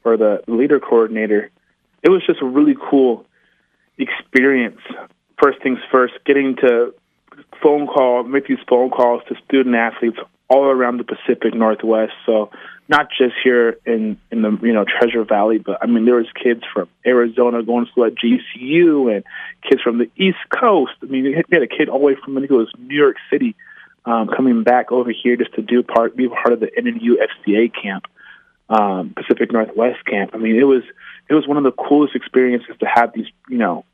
for 0.02 0.16
the 0.16 0.42
leader 0.48 0.80
coordinator, 0.80 1.50
it 2.02 2.08
was 2.08 2.22
just 2.26 2.42
a 2.42 2.46
really 2.46 2.76
cool 2.90 3.24
experience. 3.98 4.80
First 5.40 5.62
things 5.62 5.78
first, 5.90 6.14
getting 6.24 6.56
to 6.56 6.94
phone 7.62 7.86
call, 7.86 8.24
make 8.24 8.46
these 8.46 8.58
phone 8.68 8.90
calls 8.90 9.22
to 9.28 9.36
student 9.44 9.74
athletes 9.74 10.18
all 10.48 10.64
around 10.64 10.98
the 10.98 11.04
Pacific 11.04 11.54
Northwest. 11.54 12.12
So 12.26 12.50
not 12.88 13.08
just 13.16 13.34
here 13.42 13.78
in 13.86 14.18
in 14.30 14.42
the 14.42 14.58
you 14.62 14.72
know 14.72 14.84
Treasure 14.84 15.24
Valley, 15.24 15.58
but 15.58 15.78
I 15.80 15.86
mean 15.86 16.04
there 16.04 16.16
was 16.16 16.26
kids 16.42 16.62
from 16.72 16.88
Arizona 17.06 17.62
going 17.62 17.86
to 17.86 17.90
school 17.92 18.04
at 18.04 18.14
GCU 18.14 19.14
and 19.14 19.24
kids 19.68 19.82
from 19.82 19.98
the 19.98 20.10
East 20.16 20.38
Coast. 20.50 20.92
I 21.02 21.06
mean 21.06 21.24
we 21.24 21.34
had 21.34 21.62
a 21.62 21.68
kid 21.68 21.88
all 21.88 22.00
the 22.00 22.04
way 22.06 22.16
from 22.16 22.36
I 22.36 22.40
think 22.40 22.50
it 22.50 22.56
was 22.56 22.72
New 22.78 22.96
York 22.96 23.16
City 23.30 23.54
um, 24.04 24.28
coming 24.28 24.62
back 24.62 24.90
over 24.90 25.10
here 25.10 25.36
just 25.36 25.54
to 25.54 25.62
do 25.62 25.82
part 25.82 26.16
be 26.16 26.28
part 26.28 26.52
of 26.52 26.60
the 26.60 26.66
NNU 26.66 27.14
FCA 27.46 27.72
camp, 27.80 28.06
um, 28.68 29.14
Pacific 29.14 29.52
Northwest 29.52 30.04
camp. 30.04 30.30
I 30.34 30.38
mean 30.38 30.56
it 30.56 30.64
was 30.64 30.82
it 31.28 31.34
was 31.34 31.46
one 31.46 31.56
of 31.56 31.64
the 31.64 31.72
coolest 31.72 32.14
experiences 32.14 32.74
to 32.80 32.86
have 32.86 33.12
these 33.14 33.26
you 33.48 33.58
know 33.58 33.84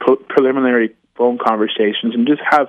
preliminary 0.00 0.96
phone 1.16 1.38
conversations 1.38 2.14
and 2.14 2.26
just 2.26 2.42
have 2.48 2.68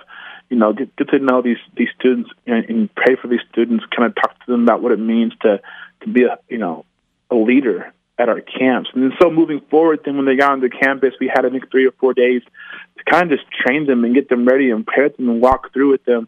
you 0.50 0.58
know, 0.58 0.74
get, 0.74 0.96
get 0.96 1.10
to 1.10 1.20
know 1.20 1.42
these 1.42 1.58
these 1.78 1.90
students 2.00 2.30
and, 2.46 2.66
and 2.66 2.96
pray 2.96 3.16
for 3.16 3.28
these 3.28 3.42
students. 3.52 3.86
Kind 3.96 4.10
of 4.10 4.16
talk 4.16 4.38
to 4.46 4.52
them 4.52 4.64
about 4.64 4.82
what 4.82 4.92
it 4.92 5.00
means 5.00 5.34
to 5.42 5.62
to 6.02 6.10
be 6.10 6.24
a 6.24 6.38
you 6.50 6.58
know 6.58 6.86
a 7.30 7.36
leader 7.36 7.94
at 8.18 8.30
our 8.30 8.42
camps. 8.42 8.90
And 8.94 9.14
so 9.22 9.30
moving 9.30 9.62
forward, 9.70 10.02
then 10.04 10.18
when 10.18 10.26
they 10.26 10.36
got 10.36 10.52
onto 10.52 10.70
campus, 10.70 11.14
we 11.20 11.32
had 11.34 11.46
I 11.46 11.50
think 11.50 11.70
three 11.72 11.88
or 11.88 11.92
four 11.92 12.14
days 12.14 12.42
to 12.98 13.04
kind 13.06 13.32
of 13.32 13.38
just 13.38 13.50
train 13.52 13.86
them 13.86 14.04
and 14.04 14.16
get 14.16 14.28
them 14.28 14.46
ready 14.46 14.72
and 14.72 14.86
prepare 14.86 15.10
them 15.10 15.30
and 15.30 15.42
walk 15.42 15.72
through 15.72 15.92
with 15.92 16.04
them 16.06 16.28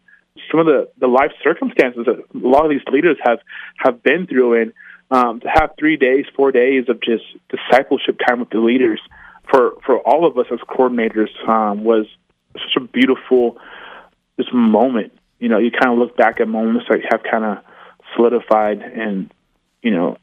some 0.50 0.60
of 0.60 0.66
the 0.66 0.88
the 0.98 1.06
life 1.06 1.32
circumstances 1.42 2.06
that 2.06 2.16
a 2.16 2.46
lot 2.46 2.64
of 2.64 2.70
these 2.70 2.84
leaders 2.90 3.16
have 3.24 3.38
have 3.78 4.02
been 4.02 4.26
through 4.26 4.60
and 4.60 4.72
um, 5.10 5.40
to 5.40 5.48
have 5.48 5.72
three 5.78 5.98
days, 5.98 6.24
four 6.34 6.52
days 6.52 6.86
of 6.88 7.00
just 7.02 7.24
discipleship 7.50 8.18
time 8.26 8.40
with 8.40 8.50
the 8.50 8.58
leaders 8.58 9.00
for 9.50 9.72
for 9.84 9.98
all 9.98 10.26
of 10.26 10.38
us 10.38 10.46
as 10.50 10.58
coordinators 10.60 11.28
um, 11.48 11.84
was 11.84 12.06
such 12.54 12.76
a 12.76 12.80
beautiful 12.80 13.58
this 14.36 14.46
moment. 14.52 15.12
You 15.38 15.48
know, 15.48 15.58
you 15.58 15.70
kind 15.70 15.92
of 15.92 15.98
look 15.98 16.16
back 16.16 16.40
at 16.40 16.48
moments 16.48 16.86
that 16.88 17.00
have 17.10 17.22
kind 17.30 17.44
of 17.44 17.58
solidified 18.14 18.80
and 18.80 19.30
you 19.82 19.90
know 19.90 20.16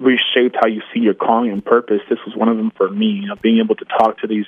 reshaped 0.00 0.56
how 0.60 0.66
you 0.68 0.82
see 0.92 1.00
your 1.00 1.14
calling 1.14 1.50
and 1.50 1.64
purpose. 1.64 2.00
This 2.08 2.18
was 2.26 2.36
one 2.36 2.48
of 2.48 2.56
them 2.56 2.72
for 2.76 2.88
me. 2.88 3.06
You 3.06 3.28
know, 3.28 3.36
being 3.36 3.58
able 3.58 3.76
to 3.76 3.84
talk 3.84 4.18
to 4.18 4.26
these 4.26 4.46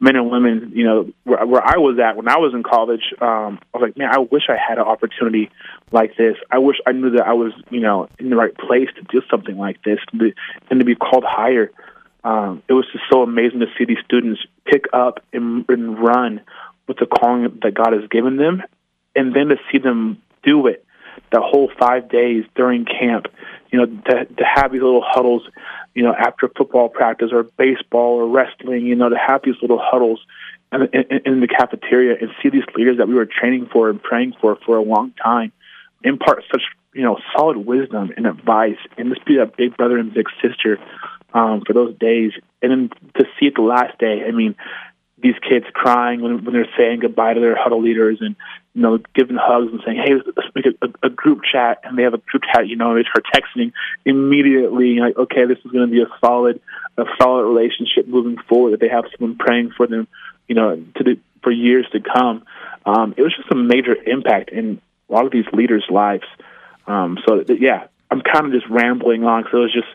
men 0.00 0.16
and 0.16 0.30
women. 0.30 0.72
You 0.74 0.84
know, 0.84 1.12
where, 1.24 1.44
where 1.44 1.62
I 1.62 1.78
was 1.78 1.98
at 1.98 2.16
when 2.16 2.28
I 2.28 2.38
was 2.38 2.54
in 2.54 2.62
college, 2.62 3.02
um, 3.20 3.58
I 3.74 3.78
was 3.78 3.82
like, 3.82 3.96
man, 3.96 4.10
I 4.12 4.18
wish 4.18 4.44
I 4.48 4.56
had 4.56 4.78
an 4.78 4.84
opportunity 4.84 5.50
like 5.92 6.16
this. 6.16 6.36
I 6.50 6.58
wish 6.58 6.76
I 6.86 6.92
knew 6.92 7.10
that 7.10 7.26
I 7.26 7.32
was, 7.32 7.52
you 7.70 7.80
know, 7.80 8.08
in 8.18 8.30
the 8.30 8.36
right 8.36 8.56
place 8.56 8.88
to 8.96 9.02
do 9.02 9.22
something 9.30 9.56
like 9.56 9.82
this 9.82 9.98
and 10.12 10.20
to, 10.20 10.32
and 10.70 10.80
to 10.80 10.86
be 10.86 10.94
called 10.94 11.24
higher. 11.26 11.70
Um, 12.24 12.62
it 12.68 12.72
was 12.72 12.86
just 12.92 13.04
so 13.10 13.22
amazing 13.22 13.60
to 13.60 13.66
see 13.78 13.84
these 13.84 14.02
students 14.04 14.40
pick 14.64 14.86
up 14.92 15.20
and, 15.32 15.64
and 15.68 15.98
run 15.98 16.40
with 16.88 16.98
the 16.98 17.06
calling 17.06 17.60
that 17.62 17.74
God 17.74 17.92
has 17.92 18.08
given 18.10 18.36
them, 18.36 18.62
and 19.14 19.34
then 19.34 19.48
to 19.48 19.56
see 19.70 19.78
them 19.78 20.22
do 20.42 20.66
it 20.66 20.84
the 21.32 21.40
whole 21.40 21.70
five 21.78 22.08
days 22.08 22.44
during 22.54 22.84
camp. 22.84 23.26
You 23.76 23.86
know, 23.86 24.02
to, 24.08 24.24
to 24.24 24.44
have 24.44 24.72
these 24.72 24.80
little 24.80 25.04
huddles, 25.04 25.42
you 25.94 26.02
know, 26.02 26.14
after 26.14 26.48
football 26.48 26.88
practice 26.88 27.30
or 27.30 27.42
baseball 27.42 28.14
or 28.14 28.26
wrestling, 28.26 28.86
you 28.86 28.94
know, 28.94 29.10
to 29.10 29.18
have 29.18 29.42
these 29.44 29.56
little 29.60 29.80
huddles 29.82 30.20
in, 30.72 30.88
in, 30.94 31.20
in 31.26 31.40
the 31.40 31.46
cafeteria 31.46 32.16
and 32.18 32.30
see 32.42 32.48
these 32.48 32.64
leaders 32.74 32.96
that 32.96 33.06
we 33.06 33.14
were 33.14 33.26
training 33.26 33.68
for 33.70 33.90
and 33.90 34.02
praying 34.02 34.34
for 34.40 34.56
for 34.64 34.78
a 34.78 34.82
long 34.82 35.12
time 35.22 35.52
impart 36.02 36.44
such, 36.50 36.62
you 36.94 37.02
know, 37.02 37.18
solid 37.36 37.58
wisdom 37.58 38.12
and 38.16 38.26
advice 38.26 38.78
and 38.96 39.12
just 39.12 39.26
be 39.26 39.38
a 39.38 39.46
big 39.46 39.76
brother 39.76 39.98
and 39.98 40.14
big 40.14 40.26
sister 40.40 40.78
um, 41.34 41.62
for 41.66 41.72
those 41.72 41.94
days. 41.98 42.32
And 42.62 42.70
then 42.70 42.90
to 43.18 43.24
see 43.38 43.46
it 43.46 43.54
the 43.56 43.62
last 43.62 43.98
day, 43.98 44.24
I 44.26 44.30
mean, 44.30 44.54
these 45.18 45.34
kids 45.48 45.66
crying 45.72 46.20
when, 46.20 46.44
when 46.44 46.54
they're 46.54 46.68
saying 46.76 47.00
goodbye 47.00 47.34
to 47.34 47.40
their 47.40 47.56
huddle 47.56 47.82
leaders 47.82 48.18
and 48.20 48.36
you 48.76 48.82
know 48.82 48.98
giving 49.14 49.36
hugs 49.40 49.72
and 49.72 49.80
saying 49.84 49.96
hey 50.04 50.12
let's 50.36 50.54
make 50.54 50.66
a, 50.66 51.06
a, 51.06 51.08
group 51.08 51.40
chat 51.50 51.80
and 51.82 51.98
they 51.98 52.02
have 52.02 52.12
a 52.12 52.18
group 52.18 52.42
chat 52.52 52.68
you 52.68 52.76
know 52.76 52.94
they 52.94 53.04
start 53.04 53.24
texting 53.34 53.72
immediately 54.04 54.98
like 55.00 55.16
okay 55.16 55.46
this 55.46 55.58
is 55.64 55.70
going 55.72 55.88
to 55.88 55.92
be 55.92 56.02
a 56.02 56.06
solid 56.20 56.60
a 56.98 57.04
solid 57.20 57.44
relationship 57.44 58.06
moving 58.06 58.36
forward 58.48 58.72
that 58.72 58.80
they 58.80 58.88
have 58.88 59.04
someone 59.16 59.36
praying 59.38 59.70
for 59.74 59.86
them 59.86 60.06
you 60.46 60.54
know 60.54 60.76
to 60.94 61.04
the, 61.04 61.18
for 61.42 61.50
years 61.50 61.86
to 61.92 62.00
come. 62.00 62.44
Um, 62.84 63.14
it 63.16 63.22
was 63.22 63.34
just 63.34 63.50
a 63.50 63.54
major 63.54 63.94
impact 63.94 64.50
in 64.50 64.80
a 65.08 65.12
lot 65.12 65.24
of 65.24 65.32
these 65.32 65.46
leaders 65.52 65.84
lives. 65.88 66.26
Um, 66.86 67.18
so 67.26 67.42
yeah 67.48 67.86
I'm 68.10 68.20
kind 68.20 68.46
of 68.46 68.52
just 68.52 68.70
rambling 68.70 69.24
on 69.24 69.44
so 69.50 69.62
it's 69.62 69.72
just 69.72 69.88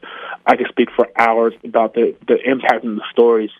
I 0.45 0.55
could 0.55 0.67
speak 0.69 0.89
for 0.95 1.07
hours 1.15 1.53
about 1.63 1.93
the 1.93 2.15
the 2.27 2.37
impact 2.49 2.83
and 2.83 2.97
the 2.97 3.05
stories. 3.11 3.51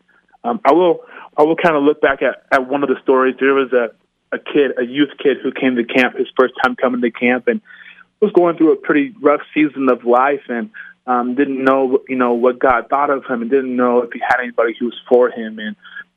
Um, 0.44 0.60
I 0.66 0.74
will 0.74 1.04
I 1.38 1.44
will 1.44 1.56
kind 1.56 1.76
of 1.76 1.84
look 1.84 2.02
back 2.02 2.22
at, 2.22 2.44
at 2.52 2.68
one 2.68 2.82
of 2.84 2.90
the 2.90 3.00
stories. 3.04 3.36
There 3.40 3.54
was 3.54 3.72
a, 3.72 3.92
a 4.32 4.40
kid, 4.40 4.72
a 4.78 4.86
youth 4.86 5.12
kid 5.22 5.38
who 5.42 5.52
came 5.52 5.76
to 5.76 5.84
camp, 5.84 6.18
his 6.18 6.28
first 6.38 6.54
time 6.64 6.76
coming 6.76 7.02
to 7.02 7.12
camp, 7.12 7.48
and 7.48 7.62
was 8.22 8.32
going 8.32 8.58
through 8.58 8.74
a 8.74 8.76
pretty 8.76 9.14
rough 9.22 9.42
season 9.54 9.90
of 9.90 10.06
life 10.06 10.44
and 10.48 10.70
um, 11.08 11.36
didn't 11.36 11.64
know, 11.64 12.02
you 12.08 12.16
know, 12.16 12.34
what 12.34 12.60
God 12.60 12.88
thought 12.90 13.10
of 13.10 13.26
him 13.26 13.42
and 13.42 13.50
didn't 13.50 13.76
know 13.76 14.02
if 14.02 14.12
he 14.14 14.20
had 14.20 14.40
anybody 14.40 14.76
who 14.80 14.86
was 14.86 15.00
for 15.10 15.30
him. 15.30 15.60
And 15.60 15.76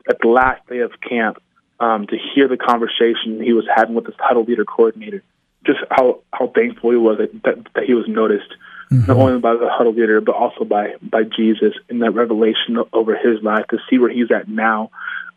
at 0.09 0.19
the 0.21 0.29
last 0.29 0.67
day 0.69 0.81
of 0.81 0.93
camp, 1.01 1.39
um, 1.81 2.07
to 2.07 2.17
hear 2.35 2.47
the 2.47 2.57
conversation 2.57 3.43
he 3.43 3.53
was 3.53 3.67
having 3.75 3.95
with 3.95 4.07
his 4.07 4.15
huddle 4.19 4.45
leader 4.45 4.65
coordinator, 4.65 5.23
just 5.67 5.81
how, 5.91 6.21
how 6.33 6.49
thankful 6.55 6.91
he 6.91 6.97
was 6.97 7.19
that, 7.19 7.43
that, 7.43 7.67
that 7.75 7.85
he 7.85 7.95
was 7.95 8.07
noticed 8.07 8.55
mm-hmm. 8.91 9.11
not 9.11 9.17
only 9.17 9.41
by 9.41 9.55
the 9.55 9.69
huddle 9.71 9.93
leader, 9.93 10.21
but 10.21 10.35
also 10.35 10.65
by 10.65 10.95
by 11.03 11.23
Jesus 11.23 11.75
in 11.89 11.99
that 12.01 12.13
revelation 12.13 12.79
over 12.93 13.17
his 13.17 13.43
life 13.43 13.67
to 13.71 13.79
see 13.89 13.99
where 13.99 14.11
he's 14.11 14.31
at 14.31 14.49
now. 14.49 14.91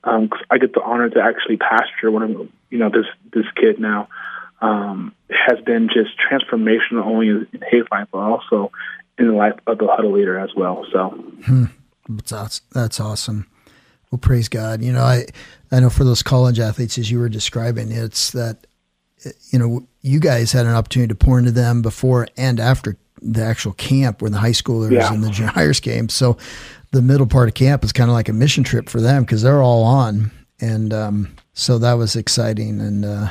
Um, 0.07 0.29
I 0.49 0.57
get 0.57 0.73
the 0.73 0.81
honor 0.81 1.09
to 1.09 1.21
actually 1.21 1.57
pasture 1.57 2.09
one 2.11 2.23
of 2.23 2.29
you 2.69 2.77
know 2.77 2.89
this 2.89 3.05
this 3.33 3.45
kid 3.55 3.79
now. 3.79 4.09
Um, 4.59 5.13
has 5.29 5.59
been 5.61 5.87
just 5.87 6.09
transformational 6.17 7.05
only 7.05 7.27
in 7.27 7.47
his 7.69 7.83
life, 7.91 8.07
but 8.11 8.17
also 8.17 8.71
in 9.19 9.27
the 9.27 9.33
life 9.33 9.53
of 9.67 9.77
the 9.77 9.87
huddle 9.87 10.13
leader 10.13 10.39
as 10.39 10.49
well. 10.55 10.85
So 10.91 11.09
hmm. 11.45 11.65
that's 12.27 12.61
that's 12.73 12.99
awesome. 12.99 13.47
Well, 14.11 14.19
praise 14.19 14.47
God. 14.47 14.81
You 14.81 14.93
know, 14.93 15.03
I 15.03 15.25
I 15.71 15.79
know 15.79 15.89
for 15.89 16.03
those 16.03 16.23
college 16.23 16.59
athletes, 16.59 16.97
as 16.97 17.11
you 17.11 17.19
were 17.19 17.29
describing, 17.29 17.91
it's 17.91 18.31
that 18.31 18.65
you 19.49 19.59
know 19.59 19.85
you 20.01 20.19
guys 20.19 20.51
had 20.51 20.65
an 20.65 20.73
opportunity 20.73 21.09
to 21.09 21.15
pour 21.15 21.37
into 21.39 21.51
them 21.51 21.81
before 21.81 22.27
and 22.37 22.59
after 22.59 22.97
the 23.21 23.43
actual 23.43 23.73
camp 23.73 24.21
when 24.21 24.31
the 24.31 24.37
high 24.37 24.51
schoolers 24.51 24.91
yeah. 24.91 25.11
and 25.11 25.23
the 25.23 25.29
junior 25.29 25.51
hires 25.53 25.79
came. 25.79 26.09
So 26.09 26.37
the 26.91 27.01
middle 27.01 27.27
part 27.27 27.49
of 27.49 27.55
camp 27.55 27.83
is 27.83 27.91
kind 27.91 28.09
of 28.09 28.13
like 28.13 28.29
a 28.29 28.33
mission 28.33 28.63
trip 28.63 28.89
for 28.89 29.01
them 29.01 29.23
because 29.23 29.41
they're 29.41 29.61
all 29.61 29.83
on. 29.83 30.31
And 30.59 30.93
um, 30.93 31.35
so 31.53 31.77
that 31.79 31.93
was 31.93 32.15
exciting. 32.15 32.79
And 32.81 33.05
uh, 33.05 33.29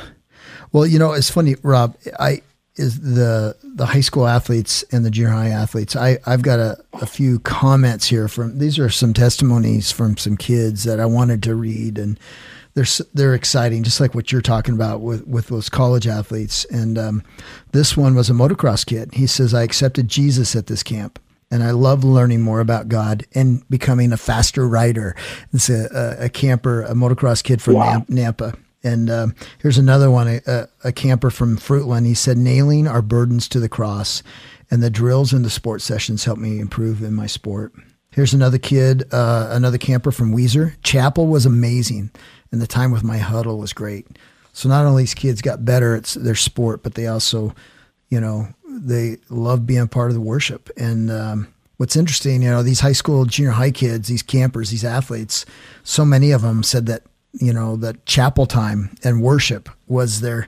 well, 0.71 0.85
you 0.85 0.99
know, 0.99 1.13
it's 1.13 1.29
funny, 1.29 1.55
Rob. 1.63 1.97
I 2.19 2.41
is 2.75 2.99
the 2.99 3.55
the 3.63 3.87
high 3.87 4.01
school 4.01 4.27
athletes 4.27 4.83
and 4.91 5.03
the 5.03 5.09
junior 5.09 5.31
high 5.31 5.49
athletes. 5.49 5.95
I 5.95 6.19
I've 6.25 6.43
got 6.43 6.59
a, 6.59 6.77
a 6.93 7.05
few 7.05 7.39
comments 7.39 8.07
here 8.07 8.27
from 8.27 8.59
these 8.59 8.77
are 8.77 8.89
some 8.89 9.13
testimonies 9.13 9.91
from 9.91 10.15
some 10.17 10.37
kids 10.37 10.83
that 10.83 10.99
I 10.99 11.05
wanted 11.05 11.41
to 11.43 11.55
read 11.55 11.97
and 11.97 12.19
they're 12.77 12.85
they're 13.15 13.33
exciting, 13.33 13.81
just 13.81 13.99
like 13.99 14.13
what 14.13 14.31
you're 14.31 14.39
talking 14.39 14.75
about 14.75 15.01
with 15.01 15.25
with 15.25 15.47
those 15.47 15.67
college 15.67 16.05
athletes. 16.05 16.63
And 16.65 16.99
um, 16.99 17.23
this 17.71 17.97
one 17.97 18.13
was 18.13 18.29
a 18.29 18.33
motocross 18.33 18.85
kid. 18.85 19.15
He 19.15 19.25
says, 19.25 19.51
"I 19.51 19.63
accepted 19.63 20.07
Jesus 20.07 20.55
at 20.55 20.67
this 20.67 20.83
camp." 20.83 21.17
And 21.49 21.63
I 21.63 21.71
love 21.71 22.03
learning 22.03 22.41
more 22.41 22.59
about 22.59 22.89
God 22.89 23.25
and 23.33 23.67
becoming 23.69 24.11
a 24.11 24.17
faster 24.17 24.67
rider. 24.67 25.15
It's 25.53 25.69
a, 25.69 26.17
a, 26.19 26.25
a 26.25 26.29
camper, 26.29 26.83
a 26.83 26.93
motocross 26.93 27.41
kid 27.41 27.61
from 27.61 27.75
wow. 27.75 28.05
Nampa. 28.09 28.57
And 28.83 29.09
um, 29.09 29.35
here's 29.59 29.77
another 29.77 30.11
one, 30.11 30.41
a, 30.45 30.67
a, 30.83 30.91
camper 30.91 31.29
from 31.29 31.57
Fruitland. 31.57 32.05
He 32.05 32.13
said, 32.13 32.37
nailing 32.37 32.87
our 32.87 33.01
burdens 33.01 33.47
to 33.49 33.59
the 33.59 33.69
cross 33.69 34.23
and 34.69 34.83
the 34.83 34.89
drills 34.89 35.33
and 35.33 35.43
the 35.43 35.49
sports 35.49 35.83
sessions 35.83 36.25
helped 36.25 36.41
me 36.41 36.59
improve 36.59 37.01
in 37.01 37.13
my 37.13 37.27
sport. 37.27 37.73
Here's 38.11 38.33
another 38.33 38.57
kid, 38.57 39.03
uh, 39.13 39.49
another 39.51 39.77
camper 39.77 40.11
from 40.11 40.35
Weiser. 40.35 40.75
Chapel 40.83 41.27
was 41.27 41.45
amazing, 41.45 42.11
and 42.51 42.61
the 42.61 42.67
time 42.67 42.91
with 42.91 43.03
my 43.03 43.17
huddle 43.17 43.59
was 43.59 43.73
great. 43.73 44.07
So 44.53 44.69
not 44.69 44.85
only 44.85 45.03
these 45.03 45.13
kids 45.13 45.41
got 45.41 45.65
better 45.65 45.95
at 45.95 46.05
their 46.05 46.35
sport, 46.35 46.81
but 46.81 46.95
they 46.95 47.07
also, 47.07 47.53
you 48.09 48.19
know, 48.19 48.47
they 48.85 49.17
love 49.29 49.65
being 49.65 49.87
part 49.87 50.09
of 50.09 50.15
the 50.15 50.21
worship. 50.21 50.69
And 50.77 51.11
um, 51.11 51.53
what's 51.77 51.95
interesting, 51.95 52.41
you 52.41 52.49
know, 52.49 52.63
these 52.63 52.79
high 52.79 52.93
school, 52.93 53.25
junior 53.25 53.51
high 53.51 53.71
kids, 53.71 54.07
these 54.07 54.23
campers, 54.23 54.69
these 54.69 54.85
athletes, 54.85 55.45
so 55.83 56.05
many 56.05 56.31
of 56.31 56.41
them 56.41 56.63
said 56.63 56.85
that 56.87 57.03
you 57.33 57.53
know 57.53 57.75
that 57.75 58.05
chapel 58.05 58.45
time 58.45 58.95
and 59.03 59.21
worship 59.21 59.69
was 59.87 60.21
their 60.21 60.47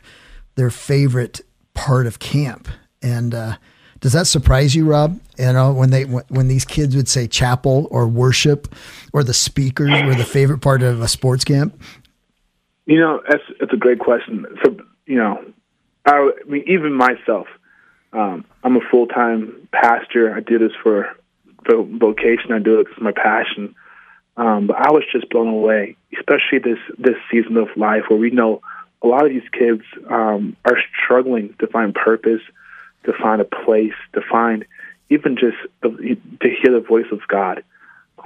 their 0.56 0.70
favorite 0.70 1.42
part 1.74 2.08
of 2.08 2.20
camp. 2.20 2.68
And 3.02 3.34
uh, 3.34 3.56
does 4.00 4.14
that 4.14 4.28
surprise 4.28 4.76
you, 4.76 4.86
Rob? 4.86 5.20
You 5.38 5.54
know, 5.54 5.72
when 5.72 5.90
they 5.90 6.04
when 6.04 6.48
these 6.48 6.66
kids 6.66 6.96
would 6.96 7.08
say 7.08 7.28
chapel 7.28 7.88
or 7.92 8.08
worship 8.08 8.74
or 9.14 9.24
the 9.24 9.34
speakers 9.34 9.90
were 10.04 10.16
the 10.16 10.26
favorite 10.26 10.60
part 10.60 10.82
of 10.82 11.02
a 11.02 11.08
sports 11.08 11.44
camp? 11.44 11.80
You 12.86 13.00
know, 13.00 13.22
that's 13.30 13.44
that's 13.60 13.74
a 13.74 13.78
great 13.78 14.00
question. 14.00 14.46
So, 14.64 14.78
you 15.06 15.16
know, 15.16 15.44
I, 16.06 16.12
I 16.12 16.50
mean, 16.50 16.64
even 16.68 16.94
myself, 16.94 17.48
um, 18.14 18.46
I'm 18.64 18.78
a 18.78 18.82
full 18.92 19.08
time 19.08 19.68
pastor. 19.72 20.34
I 20.34 20.40
do 20.40 20.58
this 20.58 20.72
for 20.82 21.16
the 21.68 21.84
vocation. 22.00 22.52
I 22.52 22.60
do 22.60 22.80
it 22.80 22.88
because 22.88 23.02
my 23.02 23.12
passion. 23.12 23.76
Um, 24.38 24.68
but 24.68 24.78
I 24.78 24.92
was 24.92 25.04
just 25.12 25.30
blown 25.30 25.50
away, 25.50 25.98
especially 26.18 26.60
this 26.60 26.80
this 26.98 27.18
season 27.32 27.58
of 27.58 27.68
life 27.76 28.04
where 28.08 28.20
we 28.20 28.30
know 28.32 28.62
a 29.02 29.08
lot 29.08 29.26
of 29.26 29.30
these 29.30 29.48
kids 29.52 29.84
um, 30.10 30.56
are 30.66 30.78
struggling 31.04 31.56
to 31.60 31.68
find 31.68 31.94
purpose, 31.94 32.42
to 33.06 33.14
find 33.22 33.42
a 33.42 33.46
place, 33.46 33.94
to 34.14 34.22
find 34.30 34.66
even 35.10 35.36
just 35.36 35.58
to 35.84 35.90
hear 36.42 36.74
the 36.74 36.86
voice 36.88 37.08
of 37.12 37.20
God. 37.28 37.64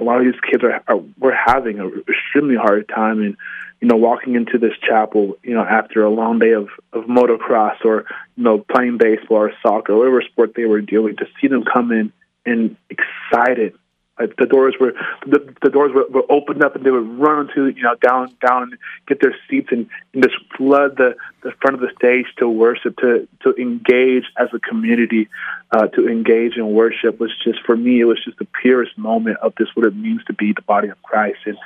A 0.00 0.04
lot 0.04 0.18
of 0.18 0.24
these 0.24 0.40
kids 0.50 0.62
are, 0.64 0.82
are 0.88 1.02
we're 1.18 1.34
having 1.34 1.78
an 1.78 2.04
extremely 2.08 2.56
hard 2.56 2.88
time, 2.88 3.20
and 3.22 3.36
you 3.80 3.88
know, 3.88 3.96
walking 3.96 4.34
into 4.34 4.58
this 4.58 4.72
chapel, 4.80 5.36
you 5.42 5.54
know, 5.54 5.62
after 5.62 6.04
a 6.04 6.10
long 6.10 6.38
day 6.38 6.52
of 6.52 6.68
of 6.92 7.04
motocross 7.04 7.84
or 7.84 8.06
you 8.36 8.44
know 8.44 8.58
playing 8.58 8.98
baseball 8.98 9.38
or 9.38 9.52
soccer, 9.62 9.92
or 9.92 9.98
whatever 9.98 10.22
sport 10.22 10.54
they 10.54 10.64
were 10.64 10.80
doing, 10.80 11.16
to 11.16 11.26
see 11.40 11.48
them 11.48 11.64
come 11.64 11.92
in 11.92 12.12
and 12.46 12.76
excited 12.90 13.74
the 14.18 14.46
doors 14.46 14.74
were 14.78 14.92
the, 15.26 15.54
the 15.62 15.70
doors 15.70 15.90
were, 15.92 16.06
were 16.08 16.30
opened 16.30 16.62
up 16.62 16.76
and 16.76 16.84
they 16.84 16.90
would 16.90 17.18
run 17.18 17.48
to 17.54 17.68
you 17.68 17.82
know 17.82 17.96
down 17.96 18.34
down 18.46 18.62
and 18.64 18.78
get 19.08 19.20
their 19.20 19.34
seats 19.48 19.68
and, 19.72 19.88
and 20.12 20.22
just 20.22 20.36
flood 20.56 20.96
the, 20.96 21.16
the 21.42 21.50
front 21.60 21.74
of 21.74 21.80
the 21.80 21.90
stage 21.98 22.26
to 22.38 22.48
worship 22.48 22.96
to 22.98 23.26
to 23.42 23.54
engage 23.60 24.24
as 24.38 24.48
a 24.54 24.60
community 24.60 25.28
uh, 25.72 25.88
to 25.88 26.08
engage 26.08 26.56
in 26.56 26.72
worship 26.72 27.18
was 27.18 27.32
just 27.42 27.58
for 27.66 27.76
me 27.76 28.00
it 28.00 28.04
was 28.04 28.22
just 28.24 28.38
the 28.38 28.46
purest 28.62 28.96
moment 28.96 29.36
of 29.38 29.52
this 29.58 29.68
what 29.74 29.84
it 29.84 29.96
means 29.96 30.22
to 30.24 30.32
be 30.32 30.52
the 30.52 30.62
body 30.62 30.88
of 30.88 31.02
Christ. 31.02 31.38
And 31.46 31.58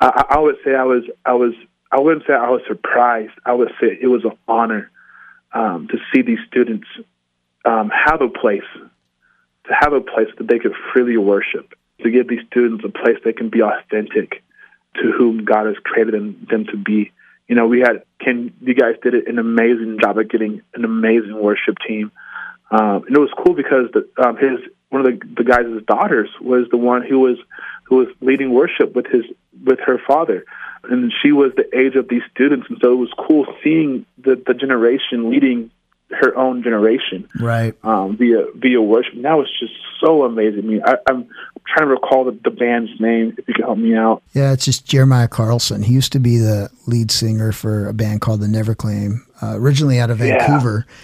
I, 0.00 0.24
I 0.30 0.40
would 0.40 0.56
say 0.64 0.74
I 0.74 0.84
was 0.84 1.04
I 1.24 1.34
was 1.34 1.54
I 1.92 2.00
wouldn't 2.00 2.26
say 2.26 2.32
I 2.32 2.50
was 2.50 2.62
surprised. 2.66 3.32
I 3.46 3.52
would 3.52 3.70
say 3.80 3.96
it 4.00 4.08
was 4.08 4.24
an 4.24 4.36
honor 4.48 4.90
um, 5.52 5.86
to 5.88 5.98
see 6.12 6.22
these 6.22 6.40
students 6.48 6.88
um, 7.64 7.90
have 7.90 8.22
a 8.22 8.28
place 8.28 8.62
to 8.74 9.74
have 9.78 9.92
a 9.92 10.00
place 10.00 10.28
that 10.38 10.48
they 10.48 10.58
could 10.58 10.74
freely 10.92 11.16
worship 11.16 11.74
to 12.02 12.10
give 12.10 12.28
these 12.28 12.44
students 12.46 12.84
a 12.84 12.88
place 12.88 13.16
they 13.24 13.32
can 13.32 13.48
be 13.48 13.62
authentic 13.62 14.42
to 14.96 15.12
whom 15.12 15.44
God 15.44 15.66
has 15.66 15.76
created 15.82 16.14
them, 16.14 16.46
them 16.50 16.66
to 16.66 16.76
be. 16.76 17.12
You 17.48 17.56
know, 17.56 17.66
we 17.66 17.80
had 17.80 18.04
Ken. 18.20 18.52
You 18.60 18.74
guys 18.74 18.94
did 19.02 19.14
an 19.14 19.38
amazing 19.38 19.98
job 20.00 20.18
at 20.18 20.28
getting 20.28 20.62
an 20.74 20.84
amazing 20.84 21.36
worship 21.40 21.76
team, 21.86 22.12
um, 22.70 23.04
and 23.06 23.16
it 23.16 23.18
was 23.18 23.30
cool 23.44 23.54
because 23.54 23.90
the, 23.92 24.08
um, 24.22 24.36
his 24.36 24.60
one 24.90 25.04
of 25.04 25.06
the, 25.06 25.26
the 25.36 25.44
guys' 25.44 25.82
daughters 25.86 26.30
was 26.40 26.68
the 26.70 26.76
one 26.76 27.02
who 27.02 27.20
was 27.20 27.38
who 27.84 27.96
was 27.96 28.08
leading 28.20 28.52
worship 28.52 28.94
with 28.94 29.06
his 29.06 29.24
with 29.64 29.80
her 29.80 29.98
father, 30.06 30.44
and 30.84 31.12
she 31.22 31.32
was 31.32 31.52
the 31.56 31.68
age 31.78 31.94
of 31.96 32.08
these 32.08 32.22
students, 32.30 32.66
and 32.70 32.78
so 32.82 32.92
it 32.92 32.96
was 32.96 33.10
cool 33.18 33.46
seeing 33.62 34.06
the 34.18 34.40
the 34.46 34.54
generation 34.54 35.30
leading 35.30 35.70
her 36.12 36.36
own 36.36 36.62
generation, 36.62 37.28
right? 37.40 37.74
Um, 37.82 38.16
via 38.16 38.46
via 38.54 38.80
worship. 38.80 39.14
That 39.22 39.34
was 39.34 39.48
just 39.58 39.72
so 40.00 40.24
amazing. 40.24 40.60
I 40.60 40.66
mean, 40.66 40.82
I, 40.84 40.96
am 41.08 41.28
trying 41.66 41.88
to 41.88 41.94
recall 41.94 42.24
the, 42.24 42.38
the, 42.44 42.50
band's 42.50 42.90
name. 43.00 43.34
If 43.38 43.48
you 43.48 43.54
could 43.54 43.64
help 43.64 43.78
me 43.78 43.94
out. 43.94 44.22
Yeah, 44.32 44.52
it's 44.52 44.64
just 44.64 44.86
Jeremiah 44.86 45.28
Carlson. 45.28 45.82
He 45.82 45.94
used 45.94 46.12
to 46.12 46.20
be 46.20 46.38
the 46.38 46.70
lead 46.86 47.10
singer 47.10 47.52
for 47.52 47.88
a 47.88 47.94
band 47.94 48.20
called 48.20 48.40
the 48.40 48.46
Neverclaim, 48.46 49.18
uh, 49.42 49.56
originally 49.56 49.98
out 49.98 50.10
of 50.10 50.18
Vancouver. 50.18 50.86
Yeah. 50.86 50.94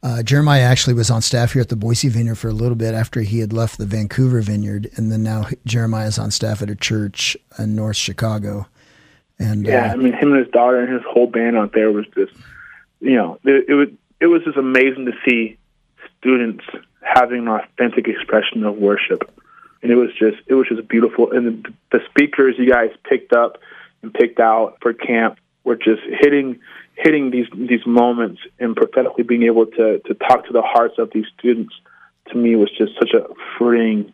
Uh, 0.00 0.22
Jeremiah 0.22 0.62
actually 0.62 0.94
was 0.94 1.10
on 1.10 1.22
staff 1.22 1.52
here 1.52 1.62
at 1.62 1.70
the 1.70 1.76
Boise 1.76 2.08
Vineyard 2.08 2.36
for 2.36 2.48
a 2.48 2.52
little 2.52 2.76
bit 2.76 2.94
after 2.94 3.22
he 3.22 3.40
had 3.40 3.52
left 3.52 3.78
the 3.78 3.86
Vancouver 3.86 4.40
Vineyard, 4.40 4.88
and 4.94 5.10
then 5.10 5.24
now 5.24 5.46
Jeremiah 5.64 6.06
is 6.06 6.18
on 6.18 6.30
staff 6.30 6.62
at 6.62 6.70
a 6.70 6.76
church 6.76 7.36
in 7.58 7.74
North 7.74 7.96
Chicago. 7.96 8.66
And 9.40 9.66
yeah, 9.66 9.90
uh, 9.90 9.92
I 9.92 9.96
mean, 9.96 10.12
him 10.12 10.32
and 10.32 10.44
his 10.44 10.52
daughter 10.52 10.80
and 10.80 10.92
his 10.92 11.02
whole 11.08 11.26
band 11.26 11.56
out 11.56 11.72
there 11.72 11.90
was 11.90 12.06
just, 12.14 12.32
you 13.00 13.16
know, 13.16 13.38
it, 13.44 13.66
it 13.68 13.74
would 13.74 13.96
it 14.20 14.26
was 14.26 14.42
just 14.44 14.56
amazing 14.56 15.06
to 15.06 15.12
see 15.26 15.56
students 16.18 16.64
having 17.02 17.40
an 17.40 17.48
authentic 17.48 18.08
expression 18.08 18.64
of 18.64 18.76
worship, 18.76 19.30
and 19.82 19.90
it 19.92 19.96
was 19.96 20.10
just 20.18 20.38
it 20.46 20.54
was 20.54 20.68
just 20.68 20.88
beautiful. 20.88 21.32
And 21.32 21.64
the, 21.64 21.74
the 21.92 22.00
speakers 22.10 22.56
you 22.58 22.70
guys 22.70 22.90
picked 23.08 23.32
up 23.32 23.58
and 24.02 24.12
picked 24.12 24.40
out 24.40 24.78
for 24.80 24.92
camp 24.92 25.38
were 25.64 25.76
just 25.76 26.02
hitting 26.20 26.60
hitting 26.96 27.30
these 27.30 27.46
these 27.54 27.86
moments 27.86 28.40
and 28.58 28.74
prophetically 28.74 29.24
being 29.24 29.44
able 29.44 29.66
to 29.66 30.00
to 30.00 30.14
talk 30.14 30.46
to 30.46 30.52
the 30.52 30.62
hearts 30.62 30.94
of 30.98 31.10
these 31.12 31.26
students. 31.38 31.74
To 32.32 32.36
me, 32.36 32.56
was 32.56 32.70
just 32.76 32.92
such 32.98 33.14
a 33.14 33.26
freeing 33.56 34.12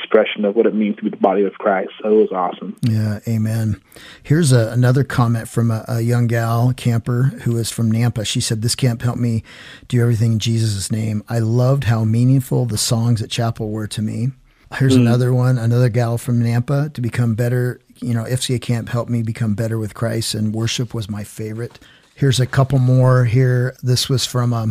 expression 0.00 0.44
of 0.44 0.56
what 0.56 0.66
it 0.66 0.74
means 0.74 0.96
to 0.96 1.02
be 1.02 1.10
the 1.10 1.16
body 1.16 1.44
of 1.44 1.54
Christ. 1.54 1.90
So 2.02 2.08
it 2.08 2.30
was 2.30 2.32
awesome. 2.32 2.76
Yeah, 2.82 3.20
amen. 3.28 3.80
Here's 4.22 4.52
a, 4.52 4.70
another 4.70 5.04
comment 5.04 5.48
from 5.48 5.70
a, 5.70 5.84
a, 5.88 6.00
young 6.00 6.26
gal 6.26 6.72
camper 6.76 7.24
who 7.42 7.56
is 7.56 7.70
from 7.70 7.92
Nampa. 7.92 8.26
She 8.26 8.40
said, 8.40 8.62
This 8.62 8.74
camp 8.74 9.02
helped 9.02 9.20
me 9.20 9.42
do 9.88 10.00
everything 10.00 10.32
in 10.32 10.38
Jesus' 10.38 10.90
name. 10.90 11.22
I 11.28 11.38
loved 11.38 11.84
how 11.84 12.04
meaningful 12.04 12.66
the 12.66 12.78
songs 12.78 13.22
at 13.22 13.30
chapel 13.30 13.70
were 13.70 13.86
to 13.88 14.02
me. 14.02 14.30
Here's 14.76 14.96
mm. 14.96 15.00
another 15.00 15.32
one, 15.32 15.58
another 15.58 15.88
gal 15.88 16.16
from 16.16 16.40
Nampa 16.42 16.92
to 16.94 17.00
become 17.00 17.34
better. 17.34 17.80
You 17.96 18.14
know, 18.14 18.24
FCA 18.24 18.60
camp 18.60 18.88
helped 18.88 19.10
me 19.10 19.22
become 19.22 19.54
better 19.54 19.78
with 19.78 19.94
Christ, 19.94 20.34
and 20.34 20.54
worship 20.54 20.94
was 20.94 21.10
my 21.10 21.24
favorite. 21.24 21.78
Here's 22.14 22.40
a 22.40 22.46
couple 22.46 22.78
more 22.78 23.24
here. 23.24 23.74
This 23.82 24.08
was 24.08 24.26
from 24.26 24.52
a 24.52 24.68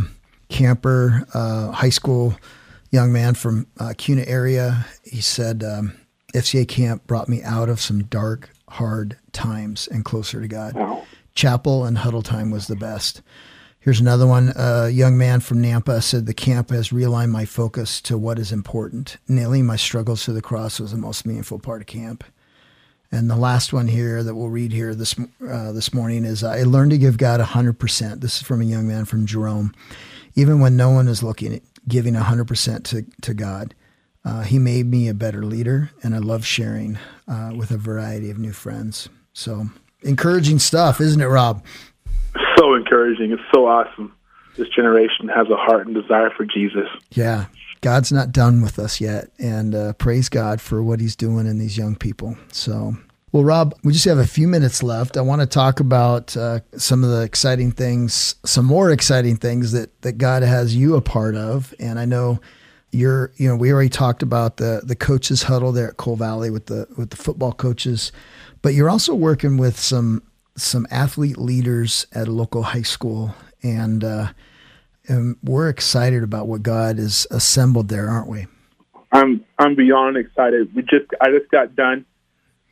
camper, 0.50 1.26
uh, 1.34 1.72
high 1.72 1.90
school 1.90 2.36
young 2.92 3.12
man 3.12 3.34
from 3.36 3.68
uh, 3.80 3.94
Kuna 3.98 4.24
area. 4.26 4.86
He 5.04 5.22
said, 5.22 5.64
um, 5.64 5.94
FCA 6.34 6.68
camp 6.68 7.08
brought 7.08 7.30
me 7.30 7.42
out 7.44 7.70
of 7.70 7.82
some 7.82 8.04
dark, 8.04 8.50
hard 8.70 9.18
times 9.32 9.88
and 9.88 10.06
closer 10.06 10.42
to 10.42 10.48
God. 10.48 10.76
Wow. 10.76 11.06
Chapel 11.36 11.86
and 11.86 12.00
huddle 12.00 12.22
time 12.22 12.52
was 12.52 12.68
the 12.68 12.76
best. 12.76 13.22
Here's 13.80 14.02
another 14.02 14.28
one. 14.28 14.52
A 14.56 14.90
young 14.90 15.18
man 15.18 15.40
from 15.40 15.64
Nampa 15.64 16.04
said, 16.04 16.26
The 16.26 16.34
camp 16.34 16.70
has 16.70 16.90
realigned 16.90 17.32
my 17.32 17.46
focus 17.46 18.02
to 18.02 18.18
what 18.18 18.38
is 18.38 18.52
important. 18.52 19.18
Nailing 19.28 19.66
my 19.66 19.78
struggles 19.78 20.26
to 20.26 20.34
the 20.34 20.42
cross 20.42 20.80
was 20.80 20.92
the 20.92 20.98
most 20.98 21.26
meaningful 21.26 21.60
part 21.60 21.82
of 21.82 21.88
camp. 21.88 22.24
And 23.12 23.30
the 23.30 23.36
last 23.36 23.74
one 23.74 23.88
here 23.88 24.22
that 24.22 24.36
we'll 24.36 24.50
read 24.50 24.72
here 24.72 24.94
this 24.94 25.16
uh, 25.48 25.72
this 25.72 25.94
morning 25.94 26.26
is 26.26 26.44
I 26.44 26.64
learned 26.64 26.92
to 26.92 26.98
give 26.98 27.18
God 27.18 27.40
100%. 27.40 28.22
This 28.22 28.38
is 28.38 28.44
from 28.44 28.62
a 28.62 28.66
young 28.66 28.88
man 28.88 29.06
from 29.06 29.26
Jerome. 29.26 29.74
Even 30.36 30.60
when 30.60 30.78
no 30.78 30.92
one 30.92 31.08
is 31.08 31.24
looking, 31.24 31.62
giving 31.88 32.14
100% 32.14 32.84
to, 32.86 33.06
to 33.22 33.34
God. 33.34 33.76
Uh, 34.26 34.42
he 34.42 34.60
made 34.60 34.86
me 34.86 35.08
a 35.08 35.14
better 35.14 35.44
leader, 35.44 35.92
and 36.04 36.14
I 36.14 36.20
love 36.20 36.46
sharing 36.46 36.98
uh, 37.28 37.52
with 37.56 37.72
a 37.72 37.78
variety 37.78 38.30
of 38.30 38.38
new 38.38 38.52
friends. 38.52 39.10
So, 39.34 39.68
encouraging 40.04 40.60
stuff, 40.60 41.00
isn't 41.00 41.22
it, 41.22 41.28
Rob? 41.28 41.64
So 42.58 42.76
encouraging. 42.76 43.32
It's 43.32 43.42
so 43.54 43.68
awesome. 43.68 44.14
This 44.58 44.68
generation 44.70 45.30
has 45.30 45.48
a 45.50 45.56
heart 45.56 45.88
and 45.88 45.96
desire 45.96 46.30
for 46.30 46.46
Jesus. 46.46 46.88
Yeah. 47.12 47.46
God's 47.82 48.12
not 48.12 48.34
done 48.34 48.62
with 48.62 48.78
us 48.78 49.00
yet. 49.00 49.30
And 49.40 49.74
uh, 49.74 49.94
praise 49.94 50.28
God 50.28 50.60
for 50.60 50.84
what 50.84 51.00
he's 51.00 51.16
doing 51.16 51.48
in 51.48 51.58
these 51.58 51.78
young 51.78 51.96
people. 51.96 52.36
So, 52.52 52.98
well, 53.32 53.44
Rob, 53.44 53.76
we 53.84 53.94
just 53.94 54.06
have 54.06 54.18
a 54.18 54.28
few 54.28 54.48
minutes 54.48 54.82
left. 54.82 55.18
I 55.18 55.22
want 55.22 55.42
to 55.42 55.48
talk 55.48 55.80
about 55.80 56.36
uh, 56.36 56.62
some 56.78 57.04
of 57.04 57.10
the 57.10 57.22
exciting 57.22 57.72
things, 57.72 58.36
some 58.46 58.66
more 58.66 58.92
exciting 58.92 59.36
things 59.36 59.72
that 59.72 60.02
that 60.02 60.14
God 60.14 60.44
has 60.44 60.76
you 60.76 60.96
a 60.96 61.02
part 61.02 61.36
of. 61.36 61.74
And 61.80 62.00
I 62.00 62.06
know 62.06 62.40
you're, 62.92 63.32
you 63.38 63.48
know, 63.48 63.56
we 63.56 63.72
already 63.72 63.90
talked 63.90 64.24
about 64.24 64.58
the 64.58 64.82
the 64.84 64.96
coaches 64.96 65.44
huddle 65.44 65.72
there 65.72 65.90
at 65.90 65.98
Cole 65.98 66.16
Valley 66.16 66.50
with 66.50 66.66
the 66.66 66.88
with 66.98 67.12
the 67.12 67.18
football 67.18 67.52
coaches, 67.52 68.12
but 68.62 68.74
you're 68.74 68.90
also 68.90 69.14
working 69.14 69.58
with 69.58 69.80
some 69.80 70.24
some 70.60 70.86
athlete 70.92 71.38
leaders 71.38 72.06
at 72.14 72.28
a 72.28 72.32
local 72.32 72.64
high 72.64 72.82
school, 72.82 73.34
and, 73.64 74.04
uh, 74.04 74.28
and 75.08 75.38
we're 75.44 75.70
excited 75.70 76.24
about 76.24 76.48
what 76.48 76.62
God 76.62 76.98
has 76.98 77.26
assembled 77.32 77.88
there, 77.88 78.10
aren't 78.10 78.28
we? 78.28 78.48
I'm 79.12 79.44
I'm 79.58 79.76
beyond 79.76 80.18
excited. 80.18 80.74
We 80.76 80.84
just 80.84 81.06
I 81.20 81.32
just 81.32 81.50
got 81.50 81.76
done 81.76 82.06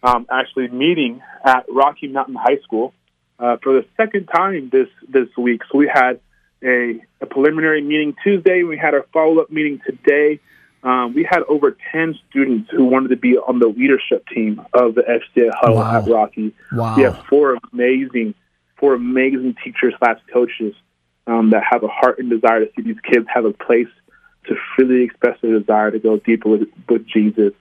um, 0.03 0.25
actually 0.31 0.67
meeting 0.69 1.21
at 1.43 1.65
Rocky 1.69 2.07
Mountain 2.07 2.36
High 2.36 2.60
School 2.63 2.93
uh, 3.39 3.57
for 3.63 3.73
the 3.73 3.86
second 3.97 4.27
time 4.27 4.69
this 4.71 4.88
this 5.07 5.27
week. 5.38 5.62
So 5.71 5.77
we 5.77 5.89
had 5.93 6.19
a, 6.63 6.99
a 7.21 7.25
preliminary 7.25 7.81
meeting 7.81 8.15
Tuesday. 8.23 8.63
We 8.63 8.77
had 8.77 8.93
our 8.93 9.05
follow 9.13 9.39
up 9.41 9.51
meeting 9.51 9.79
today. 9.86 10.39
um, 10.83 11.13
we 11.13 11.23
had 11.23 11.41
over 11.49 11.75
10 11.91 12.15
students 12.29 12.69
who 12.71 12.86
wanted 12.86 13.10
to 13.10 13.15
be 13.17 13.38
on 13.38 13.60
the 13.60 13.67
leadership 13.67 14.25
team 14.33 14.62
of 14.73 14.95
the 14.95 15.01
FCA 15.01 15.49
huddle 15.53 15.77
Wow. 15.77 15.97
at 16.01 16.07
Rocky. 16.07 16.53
Wow. 16.71 16.95
We 16.95 17.03
have 17.03 17.23
four 17.29 17.57
amazing, 17.73 18.33
four 18.79 18.93
amazing 18.95 19.55
teachers 19.63 19.93
slash 19.99 20.19
coaches 20.33 20.73
um, 21.25 21.49
that 21.51 21.63
have 21.69 21.83
a 21.83 21.88
heart 21.88 22.19
and 22.19 22.29
desire 22.29 22.63
to 22.65 22.71
see 22.75 22.83
these 22.83 22.99
kids 23.01 23.25
have 23.33 23.45
a 23.45 23.51
place 23.53 23.88
to 24.47 24.55
freely 24.75 25.03
express 25.03 25.38
their 25.41 25.60
desire 25.60 25.91
to 25.91 25.99
go 25.99 26.17
deeper 26.17 26.47
with, 26.49 26.69
with 26.88 27.05
Jesus. 27.07 27.53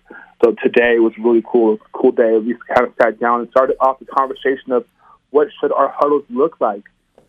So 0.44 0.54
today 0.62 0.98
was 0.98 1.12
a 1.18 1.22
really 1.22 1.42
cool, 1.50 1.78
cool 1.92 2.12
day. 2.12 2.36
We 2.38 2.56
kind 2.74 2.86
of 2.86 2.94
sat 3.00 3.18
down 3.18 3.40
and 3.40 3.50
started 3.50 3.76
off 3.80 3.98
the 3.98 4.04
conversation 4.06 4.72
of 4.72 4.84
what 5.30 5.48
should 5.60 5.72
our 5.72 5.88
huddles 5.96 6.24
look 6.28 6.60
like. 6.60 6.82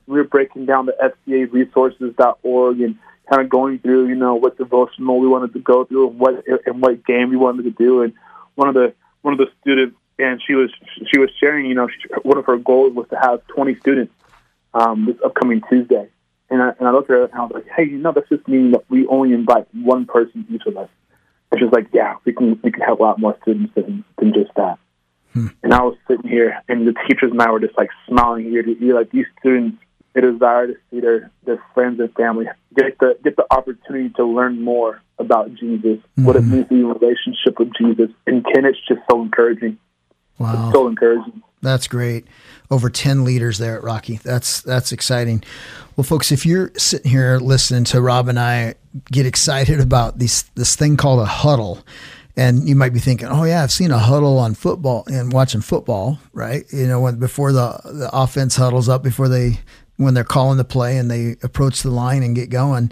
We 0.08 0.18
were 0.18 0.26
breaking 0.26 0.66
down 0.66 0.86
the 0.86 0.94
FCA 1.02 1.52
resources.org 1.52 2.82
and 2.82 2.98
kind 3.30 3.42
of 3.42 3.50
going 3.50 3.80
through, 3.80 4.08
you 4.08 4.16
know, 4.16 4.36
what 4.36 4.58
devotional 4.58 5.20
we 5.20 5.28
wanted 5.28 5.54
to 5.54 5.60
go 5.60 5.86
through 5.86 6.10
and 6.10 6.20
what 6.20 6.44
and 6.66 6.82
what 6.82 7.06
game 7.06 7.30
we 7.30 7.38
wanted 7.38 7.64
to 7.64 7.72
do. 7.72 8.02
And 8.02 8.14
one 8.56 8.68
of 8.68 8.74
the 8.74 8.94
one 9.22 9.34
of 9.34 9.40
the 9.40 9.48
students, 9.62 9.98
and 10.20 10.42
she 10.46 10.54
was 10.54 10.72
she 11.12 11.20
was 11.20 11.30
sharing, 11.40 11.66
you 11.66 11.76
know, 11.76 11.88
she, 11.88 12.10
one 12.24 12.38
of 12.38 12.46
her 12.46 12.58
goals 12.58 12.94
was 12.94 13.08
to 13.10 13.18
have 13.18 13.46
20 13.48 13.76
students 13.80 14.14
um, 14.74 15.06
this 15.06 15.18
upcoming 15.24 15.62
Tuesday. 15.70 16.10
And 16.50 16.62
I, 16.62 16.70
and 16.80 16.88
I 16.88 16.92
looked 16.92 17.10
at 17.10 17.16
her 17.16 17.26
and 17.26 17.34
I 17.34 17.44
was 17.44 17.52
like, 17.56 17.68
hey, 17.76 17.84
you 17.84 17.98
know, 17.98 18.14
that's 18.14 18.30
just 18.30 18.48
meaning 18.48 18.72
that 18.72 18.90
we 18.90 19.06
only 19.08 19.34
invite 19.34 19.68
one 19.74 20.06
person 20.06 20.46
each 20.50 20.66
of 20.66 20.78
us. 20.78 20.90
She 21.58 21.64
was 21.64 21.74
like, 21.74 21.88
yeah, 21.94 22.16
we 22.26 22.34
can 22.34 22.60
we 22.64 22.72
can 22.72 22.82
help 22.82 23.00
a 23.00 23.04
lot 23.04 23.20
more 23.20 23.38
students 23.42 23.74
than 23.76 24.04
than 24.18 24.34
just 24.34 24.54
that. 24.56 24.78
Hmm. 25.34 25.48
And 25.64 25.74
I 25.74 25.84
was 25.84 25.98
sitting 26.08 26.30
here, 26.30 26.62
and 26.68 26.88
the 26.88 26.94
teachers 27.08 27.32
and 27.32 27.42
I 27.42 27.52
were 27.52 27.60
just 27.60 27.78
like 27.78 27.90
smiling 28.08 28.52
ear 28.52 28.64
to 28.64 28.86
ear, 28.86 28.96
like 28.96 29.12
these 29.12 29.26
students, 29.40 29.78
they 30.14 30.22
desire 30.22 30.68
to 30.68 30.74
see 30.90 31.00
their 31.00 31.32
their 31.46 31.64
friends 31.74 32.00
and 32.00 32.14
family 32.16 32.46
get 32.76 32.98
the 33.00 33.18
get 33.24 33.36
the 33.36 33.46
opportunity 33.50 34.10
to 34.18 34.26
learn 34.26 34.62
more 34.62 35.02
about 35.20 35.54
Jesus, 35.56 36.00
what 36.16 36.36
it 36.36 36.44
hmm. 36.44 36.52
means 36.52 36.64
to 36.66 36.70
be 36.70 36.80
in 36.82 36.88
relationship 36.88 37.60
with 37.60 37.72
Jesus, 37.80 38.10
and 38.26 38.46
Ken, 38.46 38.66
it's 38.66 38.78
just 38.88 39.02
so 39.10 39.22
encouraging, 39.22 39.78
Wow. 40.38 40.72
so 40.74 40.88
encouraging. 40.88 41.42
That's 41.62 41.88
great. 41.88 42.26
Over 42.70 42.90
10 42.90 43.24
leaders 43.24 43.58
there 43.58 43.76
at 43.76 43.84
Rocky. 43.84 44.18
That's 44.18 44.62
that's 44.62 44.92
exciting. 44.92 45.44
Well, 45.96 46.04
folks, 46.04 46.32
if 46.32 46.46
you're 46.46 46.72
sitting 46.78 47.10
here 47.10 47.38
listening 47.40 47.84
to 47.86 48.02
Rob 48.02 48.28
and 48.28 48.40
I 48.40 48.76
get 49.12 49.26
excited 49.26 49.80
about 49.80 50.20
this 50.20 50.44
this 50.56 50.76
thing 50.76 50.98
called 50.98 51.22
a 51.22 51.26
huddle, 51.26 51.84
and 52.36 52.70
you 52.70 52.76
might 52.76 52.94
be 52.94 53.00
thinking, 53.00 53.28
"Oh 53.28 53.44
yeah, 53.44 53.64
I've 53.64 53.72
seen 53.72 53.92
a 53.92 53.98
huddle 53.98 54.38
on 54.38 54.54
football 54.54 55.04
and 55.08 55.34
watching 55.34 55.62
football, 55.62 56.20
right? 56.34 56.66
You 56.72 56.86
know, 56.88 57.00
when 57.02 57.18
before 57.18 57.52
the 57.52 57.80
the 57.86 58.10
offense 58.14 58.56
huddles 58.56 58.88
up 58.88 59.02
before 59.02 59.28
they 59.28 59.62
when 59.96 60.14
they're 60.14 60.24
calling 60.24 60.58
the 60.58 60.64
play 60.64 60.98
and 60.98 61.10
they 61.10 61.38
approach 61.42 61.82
the 61.82 61.92
line 61.92 62.22
and 62.22 62.36
get 62.36 62.50
going." 62.50 62.92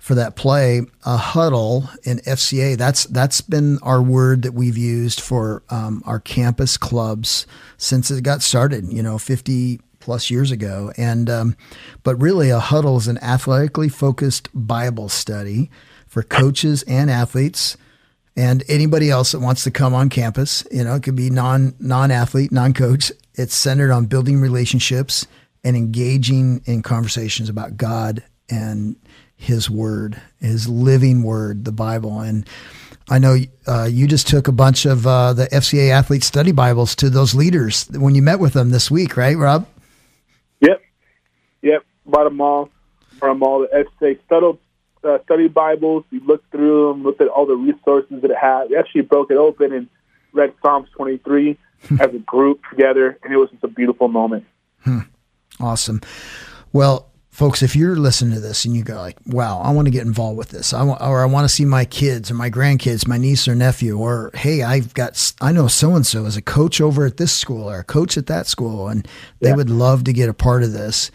For 0.00 0.14
that 0.14 0.34
play, 0.34 0.80
a 1.04 1.16
huddle 1.16 1.88
in 2.02 2.18
FCA. 2.18 2.76
That's 2.76 3.04
that's 3.04 3.40
been 3.40 3.78
our 3.82 4.02
word 4.02 4.42
that 4.42 4.52
we've 4.52 4.78
used 4.78 5.20
for 5.20 5.62
um, 5.70 6.02
our 6.06 6.18
campus 6.18 6.76
clubs 6.76 7.46
since 7.76 8.10
it 8.10 8.24
got 8.24 8.42
started. 8.42 8.90
You 8.92 9.02
know, 9.02 9.18
fifty 9.18 9.80
plus 10.00 10.30
years 10.30 10.50
ago. 10.50 10.92
And 10.96 11.30
um, 11.30 11.56
but 12.02 12.20
really, 12.20 12.50
a 12.50 12.58
huddle 12.58 12.96
is 12.96 13.06
an 13.06 13.18
athletically 13.18 13.88
focused 13.88 14.48
Bible 14.54 15.08
study 15.08 15.70
for 16.08 16.22
coaches 16.22 16.82
and 16.84 17.10
athletes. 17.10 17.76
And 18.36 18.64
anybody 18.68 19.10
else 19.10 19.32
that 19.32 19.40
wants 19.40 19.64
to 19.64 19.70
come 19.70 19.92
on 19.92 20.08
campus, 20.08 20.64
you 20.72 20.82
know, 20.82 20.94
it 20.94 21.02
could 21.02 21.16
be 21.16 21.30
non 21.30 21.74
non 21.78 22.10
athlete, 22.10 22.50
non 22.50 22.72
coach. 22.72 23.12
It's 23.34 23.54
centered 23.54 23.90
on 23.90 24.06
building 24.06 24.40
relationships 24.40 25.26
and 25.62 25.76
engaging 25.76 26.62
in 26.64 26.82
conversations 26.82 27.48
about 27.48 27.76
God 27.76 28.24
and 28.48 28.96
his 29.40 29.70
word, 29.70 30.20
his 30.38 30.68
living 30.68 31.22
word, 31.22 31.64
the 31.64 31.72
Bible. 31.72 32.20
And 32.20 32.46
I 33.08 33.18
know 33.18 33.38
uh, 33.66 33.88
you 33.90 34.06
just 34.06 34.28
took 34.28 34.48
a 34.48 34.52
bunch 34.52 34.84
of 34.84 35.06
uh, 35.06 35.32
the 35.32 35.46
FCA 35.46 35.90
athlete 35.90 36.22
study 36.22 36.52
Bibles 36.52 36.94
to 36.96 37.08
those 37.08 37.34
leaders 37.34 37.88
when 37.90 38.14
you 38.14 38.20
met 38.20 38.38
with 38.38 38.52
them 38.52 38.68
this 38.68 38.90
week, 38.90 39.16
right, 39.16 39.36
Rob? 39.36 39.66
Yep, 40.60 40.82
yep. 41.62 41.84
Bought 42.04 42.24
them 42.24 42.40
all. 42.42 42.68
from 43.18 43.42
all. 43.42 43.60
The 43.60 43.86
FCA 44.00 44.22
study, 44.26 44.58
uh, 45.04 45.18
study 45.24 45.48
Bibles. 45.48 46.04
We 46.12 46.20
looked 46.20 46.50
through 46.50 46.88
them, 46.88 47.02
looked 47.02 47.22
at 47.22 47.28
all 47.28 47.46
the 47.46 47.56
resources 47.56 48.20
that 48.20 48.30
it 48.30 48.36
had. 48.36 48.68
We 48.68 48.76
actually 48.76 49.02
broke 49.02 49.30
it 49.30 49.38
open 49.38 49.72
and 49.72 49.88
read 50.34 50.52
Psalms 50.62 50.88
23 50.96 51.56
as 51.98 52.14
a 52.14 52.18
group 52.18 52.60
together, 52.68 53.18
and 53.24 53.32
it 53.32 53.38
was 53.38 53.48
just 53.50 53.64
a 53.64 53.68
beautiful 53.68 54.08
moment. 54.08 54.44
Awesome. 55.58 56.00
Well, 56.72 57.09
folks, 57.40 57.62
if 57.62 57.74
you're 57.74 57.96
listening 57.96 58.34
to 58.34 58.40
this 58.40 58.66
and 58.66 58.76
you 58.76 58.82
go 58.84 58.96
like, 58.96 59.16
"Wow, 59.24 59.60
I 59.60 59.70
want 59.70 59.86
to 59.86 59.90
get 59.90 60.06
involved 60.06 60.36
with 60.36 60.50
this," 60.50 60.74
I 60.74 60.82
want, 60.82 61.00
or 61.00 61.22
I 61.22 61.24
want 61.24 61.48
to 61.48 61.48
see 61.54 61.64
my 61.64 61.86
kids 61.86 62.30
or 62.30 62.34
my 62.34 62.50
grandkids, 62.50 63.08
my 63.08 63.16
niece 63.16 63.48
or 63.48 63.54
nephew, 63.54 63.96
or 63.96 64.30
hey, 64.34 64.62
I've 64.62 64.92
got, 64.92 65.32
I 65.40 65.50
know 65.50 65.66
so 65.66 65.94
and 65.96 66.06
so 66.06 66.26
is 66.26 66.36
a 66.36 66.42
coach 66.42 66.82
over 66.82 67.06
at 67.06 67.16
this 67.16 67.32
school 67.32 67.70
or 67.70 67.78
a 67.78 67.84
coach 67.84 68.18
at 68.18 68.26
that 68.26 68.46
school, 68.46 68.88
and 68.88 69.08
they 69.40 69.48
Yeah. 69.48 69.54
would 69.54 69.70
love 69.70 70.04
to 70.04 70.12
get 70.12 70.28
a 70.28 70.34
part 70.34 70.62
of 70.62 70.74
this. 70.74 71.10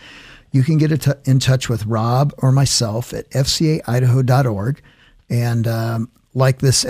You 0.52 0.64
can 0.64 0.80
get 0.80 1.08
in 1.28 1.38
touch 1.38 1.70
with 1.70 1.86
Rob 1.86 2.34
or 2.40 2.52
myself 2.52 3.14
at 3.14 3.30
fcaidaho.org, 3.30 4.82
and 5.30 5.68
um, 5.68 6.10
like 6.34 6.58
this. 6.58 6.84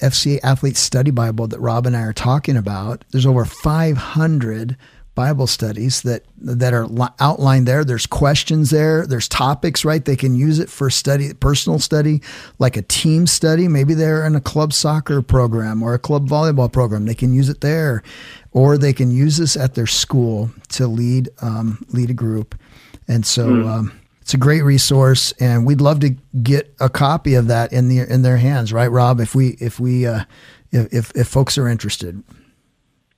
FCA 0.00 0.40
Athlete 0.42 0.76
Study 0.76 1.12
Bible 1.12 1.46
that 1.46 1.60
Rob 1.60 1.86
and 1.86 1.96
I 1.96 2.02
are 2.02 2.12
talking 2.12 2.56
about. 2.56 3.04
There's 3.12 3.24
over 3.24 3.44
500 3.46 4.76
Bible 5.14 5.46
studies 5.46 6.02
that 6.02 6.24
that 6.38 6.74
are 6.74 6.88
outlined 7.20 7.68
there. 7.68 7.84
There's 7.84 8.06
questions 8.06 8.70
there. 8.70 9.06
There's 9.06 9.28
topics, 9.28 9.84
right? 9.84 10.04
They 10.04 10.16
can 10.16 10.34
use 10.34 10.58
it 10.58 10.68
for 10.68 10.90
study, 10.90 11.32
personal 11.34 11.78
study, 11.78 12.20
like 12.58 12.76
a 12.76 12.82
team 12.82 13.26
study. 13.26 13.68
Maybe 13.68 13.94
they're 13.94 14.26
in 14.26 14.34
a 14.34 14.40
club 14.40 14.72
soccer 14.72 15.22
program 15.22 15.82
or 15.82 15.94
a 15.94 15.98
club 15.98 16.28
volleyball 16.28 16.72
program. 16.72 17.06
They 17.06 17.14
can 17.14 17.32
use 17.32 17.48
it 17.48 17.60
there, 17.60 18.02
or 18.50 18.76
they 18.76 18.92
can 18.92 19.12
use 19.12 19.36
this 19.36 19.56
at 19.56 19.74
their 19.74 19.86
school 19.86 20.50
to 20.70 20.88
lead 20.88 21.28
um, 21.40 21.86
lead 21.90 22.10
a 22.10 22.14
group. 22.14 22.58
And 23.06 23.24
so 23.24 23.68
um, 23.68 23.92
it's 24.20 24.34
a 24.34 24.38
great 24.38 24.62
resource, 24.62 25.32
and 25.38 25.64
we'd 25.64 25.80
love 25.80 26.00
to 26.00 26.16
get 26.42 26.74
a 26.80 26.88
copy 26.88 27.34
of 27.34 27.46
that 27.48 27.72
in 27.72 27.88
the 27.88 28.00
in 28.00 28.22
their 28.22 28.38
hands, 28.38 28.72
right, 28.72 28.90
Rob? 28.90 29.20
If 29.20 29.34
we 29.34 29.50
if 29.60 29.78
we 29.78 30.06
uh, 30.06 30.24
if 30.72 31.12
if 31.14 31.28
folks 31.28 31.56
are 31.56 31.68
interested. 31.68 32.22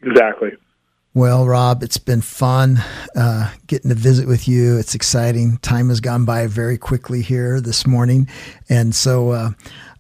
Exactly. 0.03 0.51
Well, 1.17 1.47
Rob, 1.47 1.83
it's 1.83 1.97
been 1.97 2.21
fun 2.21 2.77
uh, 3.17 3.51
getting 3.69 3.89
to 3.89 3.95
visit 3.95 4.29
with 4.29 4.47
you. 4.47 4.77
It's 4.77 4.95
exciting. 4.95 5.57
Time 5.63 5.89
has 5.89 5.99
gone 5.99 6.27
by 6.27 6.47
very 6.47 6.77
quickly 6.77 7.23
here 7.23 7.59
this 7.59 7.87
morning, 7.87 8.29
and 8.69 8.95
so 8.95 9.31
uh, 9.31 9.51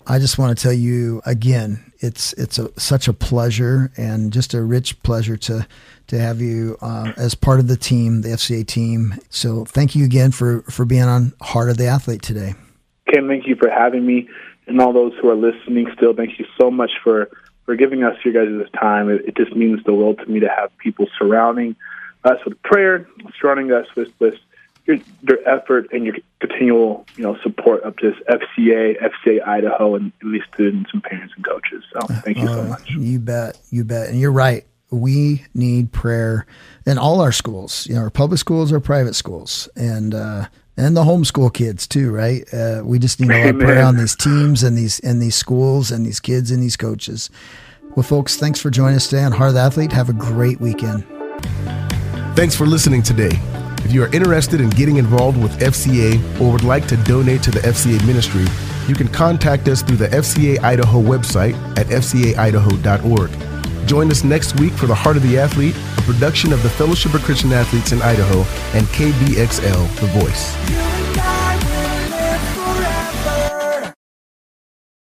I 0.07 0.19
just 0.19 0.37
want 0.37 0.55
to 0.55 0.63
tell 0.63 0.75
you 0.75 1.23
again, 1.25 1.91
it's 2.01 2.35
it's 2.35 2.59
a, 2.59 2.71
such 2.79 3.09
a 3.09 3.15
pleasure 3.15 3.91
and 3.97 4.31
just 4.31 4.53
a 4.53 4.61
rich 4.61 5.03
pleasure 5.05 5.39
to 5.39 5.67
to 6.09 6.19
have 6.19 6.43
you 6.43 6.77
uh, 6.83 7.13
as 7.17 7.35
part 7.35 7.61
of 7.61 7.69
the 7.69 7.79
team, 7.79 8.21
the 8.21 8.29
FCA 8.29 8.67
team. 8.67 9.15
So 9.31 9.65
thank 9.65 9.97
you 9.97 10.05
again 10.05 10.33
for 10.33 10.61
for 10.65 10.85
being 10.85 11.05
on 11.05 11.33
Heart 11.41 11.71
of 11.71 11.79
the 11.79 11.87
Athlete 11.87 12.21
today. 12.21 12.53
Ken, 13.11 13.27
thank 13.27 13.47
you 13.47 13.57
for 13.57 13.71
having 13.71 14.05
me, 14.05 14.29
and 14.67 14.83
all 14.83 14.93
those 14.93 15.15
who 15.23 15.31
are 15.31 15.35
listening. 15.35 15.87
Still, 15.97 16.15
thank 16.15 16.39
you 16.39 16.45
so 16.61 16.71
much 16.71 16.91
for 17.03 17.31
for 17.67 17.77
giving 17.77 18.03
us 18.05 18.17
your 18.25 18.33
guys' 18.33 18.59
this 18.59 18.71
time. 18.81 19.11
It, 19.11 19.27
it 19.27 19.37
just 19.37 19.55
means 19.55 19.83
the 19.85 19.93
world 19.93 20.19
to 20.21 20.27
me 20.27 20.41
to 20.41 20.49
have 20.49 20.77
people 20.79 21.07
surrounding 21.19 21.77
us 22.25 22.39
with 22.45 22.61
prayer, 22.63 23.07
surrounding 23.39 23.73
us 23.73 23.87
with 23.95 24.11
with 24.19 24.35
your, 24.87 24.99
your 25.23 25.39
effort 25.49 25.89
and 25.93 26.05
your 26.05 26.15
continual 26.41 27.05
you 27.17 27.25
know 27.25 27.37
support 27.43 27.83
of 27.83 27.97
this 27.97 28.15
FCA, 28.29 28.97
FCA 29.01 29.47
Idaho, 29.47 29.97
and, 29.97 30.13
these 30.23 30.43
students 30.55 30.91
and 30.93 31.03
parents 31.03 31.35
and 31.37 31.45
coaches. 31.45 31.85
So 31.93 32.01
thank 32.25 32.39
you 32.39 32.47
so 32.47 32.61
Uh, 32.61 32.65
much. 32.69 32.91
You 32.91 33.19
bet. 33.19 33.59
You 33.71 33.85
bet. 33.85 34.09
And 34.09 34.19
you're 34.19 34.33
right. 34.33 34.65
We 34.91 35.45
need 35.53 35.91
prayer 35.93 36.47
in 36.87 36.97
all 36.97 37.21
our 37.21 37.33
schools, 37.33 37.89
you 37.89 37.97
know, 37.97 38.03
our 38.03 38.11
public 38.11 38.39
schools 38.39 38.73
our 38.73 38.79
private 38.81 39.15
schools, 39.15 39.69
and 39.75 40.15
uh, 40.15 40.47
and 40.77 40.97
the 40.97 41.05
homeschool 41.05 41.53
kids 41.53 41.87
too, 41.87 42.13
right? 42.13 42.43
Uh, 42.53 42.83
we 42.85 42.99
just 42.99 43.21
need 43.21 43.31
a 43.31 43.39
lot 43.39 43.55
of 43.55 43.59
prayer 43.61 43.83
on 43.83 43.97
these 43.97 44.15
teams 44.15 44.63
and 44.63 44.77
these 44.77 45.01
and 45.01 45.21
these 45.21 45.35
schools 45.35 45.91
and 45.91 46.05
these 46.05 46.21
kids 46.21 46.51
and 46.51 46.63
these 46.63 46.77
coaches. 46.77 47.31
Well, 47.95 48.03
folks, 48.03 48.37
thanks 48.37 48.61
for 48.61 48.71
joining 48.71 48.97
us 48.97 49.09
today 49.09 49.25
on 49.25 49.33
Heart 49.33 49.49
of 49.49 49.55
the 49.55 49.61
Athlete. 49.61 49.93
Have 49.93 50.11
a 50.11 50.13
great 50.13 50.61
weekend. 50.61 51.07
Thanks 52.37 52.55
for 52.55 52.67
listening 52.67 53.03
today. 53.03 53.31
If 53.85 53.93
you 53.93 54.03
are 54.03 54.13
interested 54.13 54.61
in 54.61 54.69
getting 54.71 54.97
involved 54.97 55.41
with 55.41 55.59
FCA 55.61 56.41
or 56.41 56.53
would 56.53 56.65
like 56.65 56.87
to 56.89 56.97
donate 57.05 57.43
to 57.45 57.51
the 57.51 57.61
FCA 57.61 58.05
ministry, 58.07 58.45
you 58.89 58.95
can 58.95 59.09
contact 59.09 59.69
us 59.69 59.81
through 59.81 59.97
the 59.97 60.09
FCA 60.09 60.63
Idaho 60.63 61.01
website 61.01 61.55
at 61.79 61.87
fcaidaho.org. 61.87 63.31
Join 63.87 64.11
us 64.11 64.25
next 64.25 64.59
week 64.59 64.73
for 64.73 64.87
the 64.87 64.95
Heart 64.95 65.17
of 65.17 65.23
the 65.23 65.39
Athlete, 65.39 65.77
a 65.97 66.03
production 66.03 66.53
of 66.53 66.61
the 66.65 66.69
Fellowship 66.69 67.15
of 67.15 67.23
Christian 67.23 67.53
Athletes 67.53 67.93
in 67.93 68.03
Idaho 68.03 68.41
and 68.77 68.85
KBXL, 68.89 70.01
The 70.01 70.07
Voice. 70.09 71.06